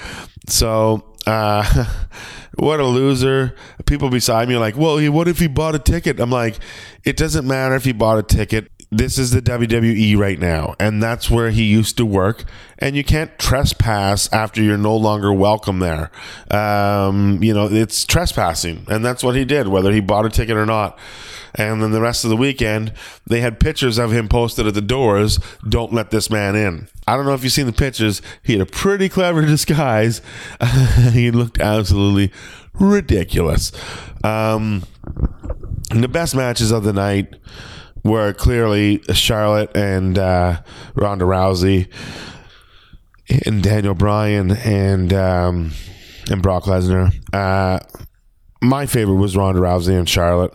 [0.47, 1.85] So uh,
[2.55, 3.55] what a loser.
[3.85, 6.19] People beside me are like, well, what if he bought a ticket?
[6.19, 6.59] I'm like,
[7.03, 8.69] it doesn't matter if he bought a ticket.
[8.91, 12.43] This is the WWE right now, and that's where he used to work.
[12.77, 16.11] And you can't trespass after you're no longer welcome there.
[16.51, 20.57] Um, you know, it's trespassing, and that's what he did, whether he bought a ticket
[20.57, 20.99] or not.
[21.55, 22.93] And then the rest of the weekend,
[23.27, 25.39] they had pictures of him posted at the doors.
[25.67, 26.87] Don't let this man in.
[27.07, 28.21] I don't know if you've seen the pictures.
[28.41, 30.21] He had a pretty clever disguise.
[31.11, 32.31] he looked absolutely
[32.73, 33.71] ridiculous.
[34.23, 34.83] Um,
[35.91, 37.35] the best matches of the night
[38.03, 40.61] were clearly Charlotte and uh,
[40.95, 41.87] Ronda Rousey
[43.45, 45.71] and Daniel Bryan and um,
[46.29, 47.13] and Brock Lesnar.
[47.31, 47.79] Uh,
[48.63, 50.53] my favorite was Ronda Rousey and Charlotte.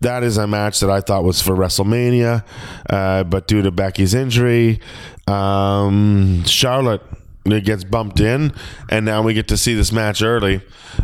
[0.00, 2.44] That is a match that I thought was for WrestleMania,
[2.88, 4.80] uh, but due to Becky's injury,
[5.26, 7.02] um, Charlotte
[7.46, 8.52] it gets bumped in,
[8.90, 10.60] and now we get to see this match early.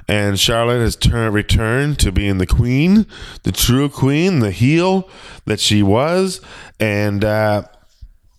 [0.07, 3.07] And Charlotte has turned returned to being the queen,
[3.43, 5.09] the true queen, the heel
[5.47, 6.41] that she was.
[6.79, 7.63] And uh,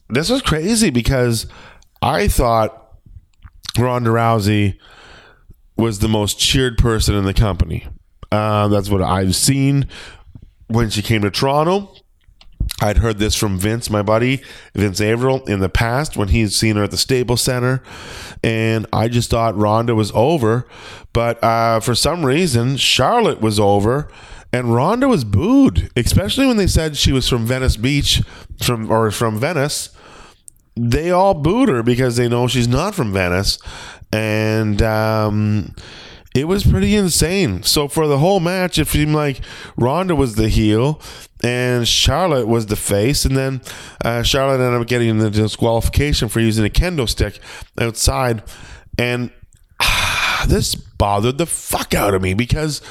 [0.09, 1.47] this was crazy because
[2.01, 2.99] I thought
[3.78, 4.78] Ronda Rousey
[5.76, 7.88] was the most cheered person in the company.
[8.32, 9.88] Uh, that's what I've seen
[10.67, 11.93] when she came to Toronto.
[12.80, 14.41] I'd heard this from Vince, my buddy,
[14.75, 17.82] Vince Averill, in the past when he's seen her at the Staples Center.
[18.43, 20.67] And I just thought Ronda was over.
[21.11, 24.09] But uh, for some reason, Charlotte was over
[24.53, 28.21] and Ronda was booed, especially when they said she was from Venice Beach
[28.61, 29.89] from or from Venice.
[30.75, 33.57] They all booed her because they know she's not from Venice.
[34.11, 35.75] And um,
[36.39, 37.63] it was pretty insane.
[37.63, 39.41] So for the whole match, it seemed like
[39.75, 41.01] Ronda was the heel
[41.43, 43.61] and Charlotte was the face, and then
[44.03, 47.39] uh, Charlotte ended up getting the disqualification for using a kendo stick
[47.79, 48.43] outside,
[48.97, 49.31] and
[49.79, 52.81] ah, this bothered the fuck out of me because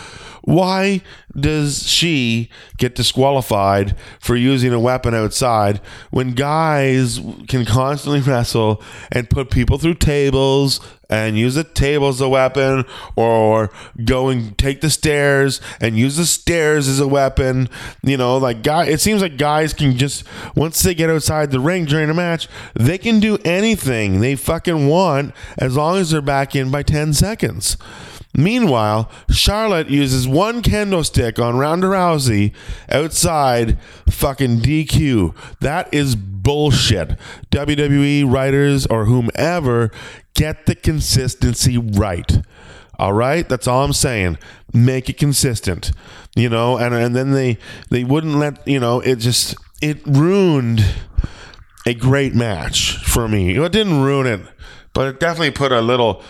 [0.46, 1.02] why
[1.38, 5.80] does she get disqualified for using a weapon outside
[6.10, 8.80] when guys can constantly wrestle
[9.10, 10.80] and put people through tables
[11.10, 12.84] and use the table as a weapon
[13.16, 13.70] or
[14.04, 17.68] go and take the stairs and use the stairs as a weapon?
[18.04, 20.22] You know like guy it seems like guys can just
[20.54, 24.86] once they get outside the ring during a match they can do anything they fucking
[24.86, 27.76] want as long as they're back in by 10 seconds
[28.36, 32.52] Meanwhile, Charlotte uses one kendo stick on Ronda Rousey
[32.90, 33.78] outside
[34.10, 35.34] fucking DQ.
[35.60, 37.18] That is bullshit.
[37.50, 39.90] WWE writers or whomever
[40.34, 42.40] get the consistency right.
[42.98, 44.38] All right, that's all I'm saying.
[44.72, 45.92] Make it consistent,
[46.34, 46.76] you know.
[46.76, 47.58] And and then they
[47.90, 49.00] they wouldn't let you know.
[49.00, 50.84] It just it ruined
[51.86, 53.56] a great match for me.
[53.56, 54.40] It didn't ruin it,
[54.92, 56.22] but it definitely put a little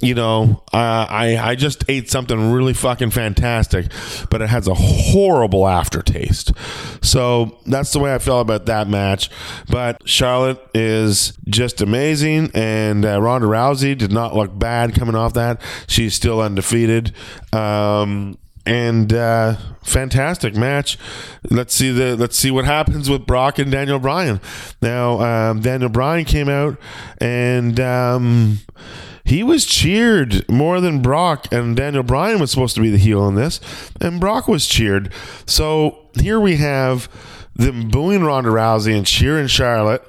[0.00, 3.86] you know, uh, I I just ate something really fucking fantastic,
[4.30, 6.52] but it has a horrible aftertaste.
[7.02, 9.30] So that's the way I felt about that match.
[9.68, 15.34] But Charlotte is just amazing, and uh, Ronda Rousey did not look bad coming off
[15.34, 15.60] that.
[15.86, 17.12] She's still undefeated.
[17.52, 20.98] Um, and uh, fantastic match.
[21.50, 24.40] Let's see the let's see what happens with Brock and Daniel Bryan.
[24.80, 26.78] Now um, Daniel Bryan came out
[27.18, 27.78] and.
[27.78, 28.60] Um,
[29.30, 33.28] he was cheered more than Brock, and Daniel Bryan was supposed to be the heel
[33.28, 33.60] in this,
[34.00, 35.12] and Brock was cheered.
[35.46, 37.08] So here we have
[37.54, 40.02] them booing Ronda Rousey and cheering Charlotte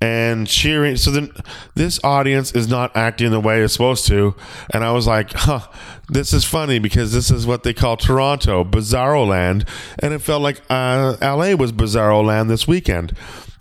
[0.00, 0.96] and cheering.
[0.96, 1.30] So then
[1.76, 4.34] this audience is not acting the way it's supposed to.
[4.70, 5.68] And I was like, huh,
[6.08, 9.66] this is funny because this is what they call Toronto, Bizarro Land.
[10.00, 13.16] And it felt like uh, LA was Bizarro Land this weekend,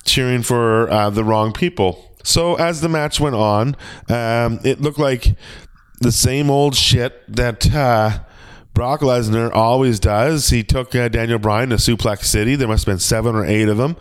[0.05, 2.09] cheering for uh, the wrong people.
[2.23, 3.75] So as the match went on,
[4.09, 5.35] um, it looked like
[5.99, 8.19] the same old shit that uh,
[8.73, 10.49] Brock Lesnar always does.
[10.49, 12.55] He took uh, Daniel Bryan to Suplex City.
[12.55, 13.95] There must have been seven or eight of them.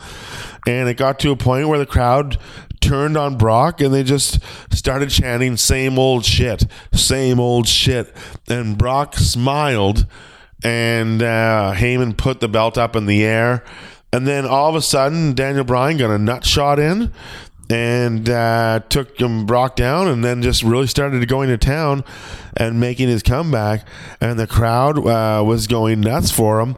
[0.67, 2.39] And it got to a point where the crowd
[2.81, 4.39] turned on Brock and they just
[4.73, 8.15] started chanting, same old shit, same old shit.
[8.49, 10.07] And Brock smiled
[10.65, 13.65] and uh, Heyman put the belt up in the air.
[14.13, 17.13] And then all of a sudden, Daniel Bryan got a nut shot in
[17.73, 22.05] and uh, took him Brock down, and then just really started going to town
[22.55, 23.87] and making his comeback.
[24.21, 26.77] And the crowd uh, was going nuts for him,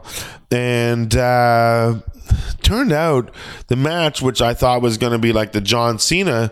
[0.49, 1.99] and uh,
[2.61, 3.31] turned out
[3.67, 6.49] the match, which I thought was going to be like the John Cena.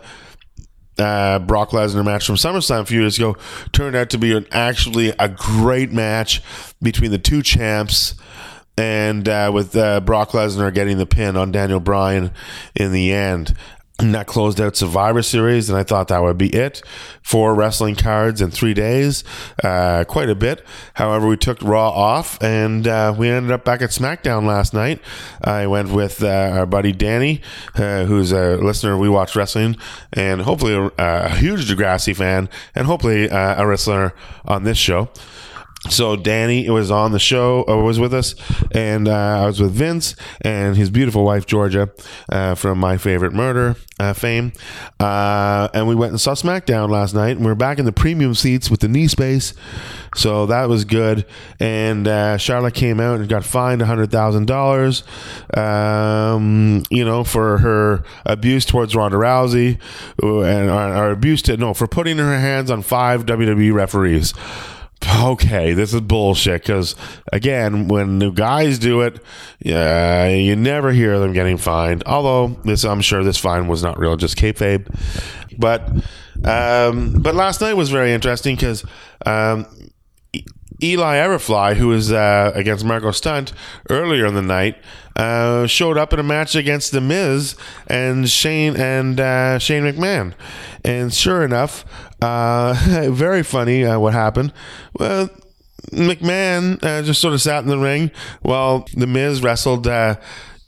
[0.96, 3.36] Uh, Brock Lesnar match from SummerSlam a few years ago
[3.72, 6.40] turned out to be an, actually a great match
[6.80, 8.14] between the two champs
[8.78, 12.30] and uh, with uh, Brock Lesnar getting the pin on Daniel Bryan
[12.76, 13.56] in the end.
[14.00, 16.82] And that closed out Survivor Series, and I thought that would be it.
[17.22, 19.22] Four wrestling cards in three days,
[19.62, 20.66] uh, quite a bit.
[20.94, 25.00] However, we took Raw off, and uh, we ended up back at SmackDown last night.
[25.42, 27.40] I went with uh, our buddy Danny,
[27.76, 28.98] uh, who's a listener.
[28.98, 29.76] We watch wrestling,
[30.12, 34.12] and hopefully a, a huge Degrassi fan, and hopefully uh, a wrestler
[34.44, 35.08] on this show
[35.88, 38.34] so Danny was on the show, or uh, was with us,
[38.72, 41.90] and uh, I was with Vince and his beautiful wife Georgia
[42.30, 44.52] uh, from My Favorite Murder uh, fame,
[44.98, 47.36] uh, and we went and saw SmackDown last night.
[47.36, 49.52] And we are back in the premium seats with the knee space,
[50.14, 51.26] so that was good.
[51.60, 55.04] And uh, Charlotte came out and got fined hundred thousand dollars,
[55.52, 59.78] um, you know, for her abuse towards Ronda Rousey,
[60.22, 64.32] and or, or abuse to no for putting her hands on five WWE referees
[65.22, 66.62] okay, this is bullshit.
[66.62, 66.96] Because
[67.32, 69.22] again, when new guys do it,
[69.60, 72.02] yeah, you never hear them getting fined.
[72.06, 74.86] Although this, I'm sure this fine was not real, just kayfabe.
[75.58, 75.88] But
[76.44, 78.84] um, but last night was very interesting because
[79.24, 79.66] um,
[80.82, 83.52] Eli Everfly, who was uh, against Marko Stunt
[83.88, 84.76] earlier in the night,
[85.16, 90.34] uh, showed up in a match against The Miz and Shane and uh, Shane McMahon.
[90.84, 91.84] And sure enough,
[92.24, 94.52] uh, very funny uh, what happened.
[94.98, 95.28] Well,
[95.92, 98.10] McMahon uh, just sort of sat in the ring
[98.42, 100.16] while The Miz wrestled Eli,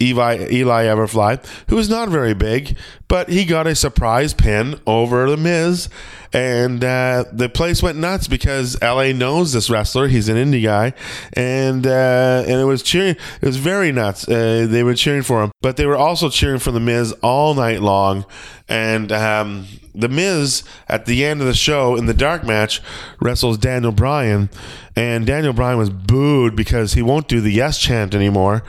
[0.01, 2.77] Eli Everfly, who is not very big,
[3.09, 5.89] but he got a surprise pin over The Miz.
[6.33, 10.09] And uh, the place went nuts because LA knows this wrestler.
[10.09, 10.93] He's an indie guy.
[11.33, 13.17] And uh, and it was cheering.
[13.41, 14.29] It was very nuts.
[14.29, 15.53] Uh, they were cheering for him.
[15.63, 18.25] But they were also cheering for The Miz all night long.
[18.69, 22.83] And um, The Miz, at the end of the show, in the dark match,
[23.21, 24.51] wrestles Daniel Bryan.
[24.95, 28.63] And Daniel Bryan was booed because he won't do the yes chant anymore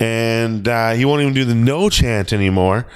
[0.00, 2.86] and uh, he won't even do the no chant anymore.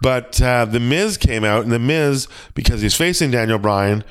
[0.00, 4.04] But uh, the Miz came out, and the Miz, because he's facing Daniel Bryan,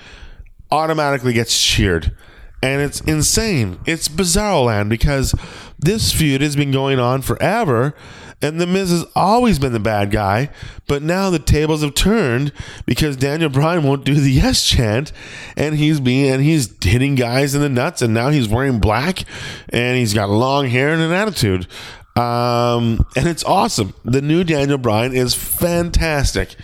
[0.71, 2.15] automatically gets cheered.
[2.63, 3.79] And it's insane.
[3.85, 5.35] It's bizarre land because
[5.77, 7.93] this feud has been going on forever.
[8.41, 10.49] And The Miz has always been the bad guy,
[10.87, 12.51] but now the tables have turned
[12.85, 15.11] because Daniel Bryan won't do the yes chant,
[15.55, 19.23] and he's being and he's hitting guys in the nuts, and now he's wearing black,
[19.69, 21.67] and he's got long hair and an attitude.
[22.15, 23.93] Um, and it's awesome.
[24.03, 26.55] The new Daniel Bryan is fantastic.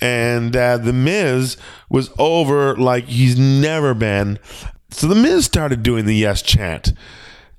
[0.00, 1.56] And uh, The Miz
[1.88, 4.38] was over like he's never been.
[4.90, 6.92] So The Miz started doing the yes chant.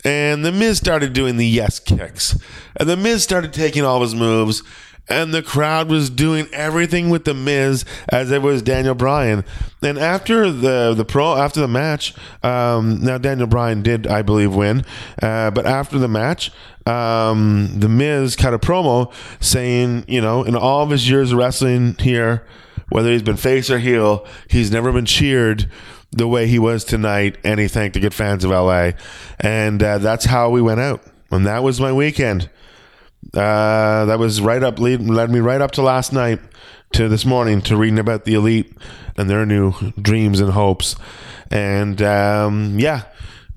[0.04, 2.38] And The Miz started doing the yes kicks.
[2.76, 4.64] And The Miz started taking all his moves
[5.10, 9.44] and the crowd was doing everything with the Miz as it was Daniel Bryan.
[9.82, 12.14] And after the the pro after the match,
[12.44, 14.86] um, now Daniel Bryan did I believe win,
[15.22, 16.52] uh, but after the match,
[16.90, 21.38] um, the Miz cut a promo saying, you know, in all of his years of
[21.38, 22.46] wrestling here,
[22.90, 25.70] whether he's been face or heel, he's never been cheered
[26.12, 28.92] the way he was tonight, and he thanked the good fans of LA,
[29.40, 32.50] and uh, that's how we went out, and that was my weekend.
[33.34, 36.40] Uh, that was right up lead led me right up to last night
[36.94, 38.76] to this morning to reading about the elite
[39.18, 40.96] and their new dreams and hopes.
[41.52, 43.04] And um, yeah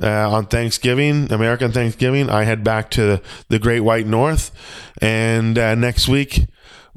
[0.03, 4.50] uh, on Thanksgiving, American Thanksgiving, I head back to the Great White North,
[5.00, 6.46] and uh, next week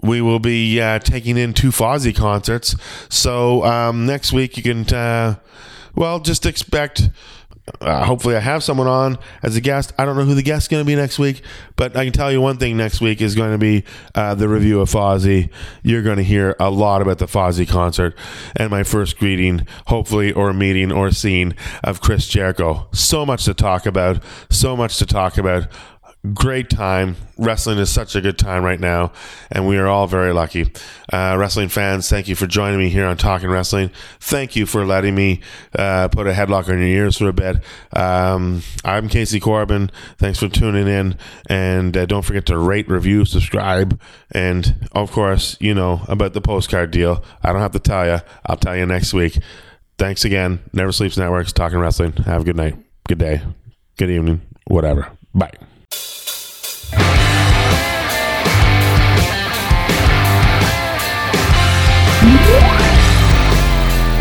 [0.01, 2.75] we will be uh, taking in two Fozzy concerts.
[3.09, 5.35] So um, next week you can, uh,
[5.95, 7.09] well, just expect.
[7.81, 9.91] Uh, hopefully, I have someone on as a guest.
[9.97, 11.41] I don't know who the guest is going to be next week,
[11.75, 14.47] but I can tell you one thing: next week is going to be uh, the
[14.47, 15.49] review of Fozzy.
[15.81, 18.15] You're going to hear a lot about the Fozzy concert
[18.55, 22.87] and my first greeting, hopefully, or meeting or scene of Chris Jericho.
[22.93, 24.21] So much to talk about.
[24.51, 25.67] So much to talk about
[26.33, 27.15] great time.
[27.37, 29.11] Wrestling is such a good time right now,
[29.51, 30.71] and we are all very lucky.
[31.11, 33.91] Uh, wrestling fans, thank you for joining me here on Talking Wrestling.
[34.19, 35.41] Thank you for letting me
[35.77, 37.57] uh, put a headlock on your ears for a bit.
[37.93, 39.91] Um, I'm Casey Corbin.
[40.17, 41.17] Thanks for tuning in,
[41.49, 43.99] and uh, don't forget to rate, review, subscribe,
[44.31, 47.23] and of course, you know about the postcard deal.
[47.43, 48.19] I don't have to tell you.
[48.45, 49.37] I'll tell you next week.
[49.97, 50.59] Thanks again.
[50.73, 52.13] Never Sleeps Networks, Talking Wrestling.
[52.13, 52.75] Have a good night,
[53.07, 53.41] good day,
[53.97, 55.09] good evening, whatever.
[55.33, 55.51] Bye.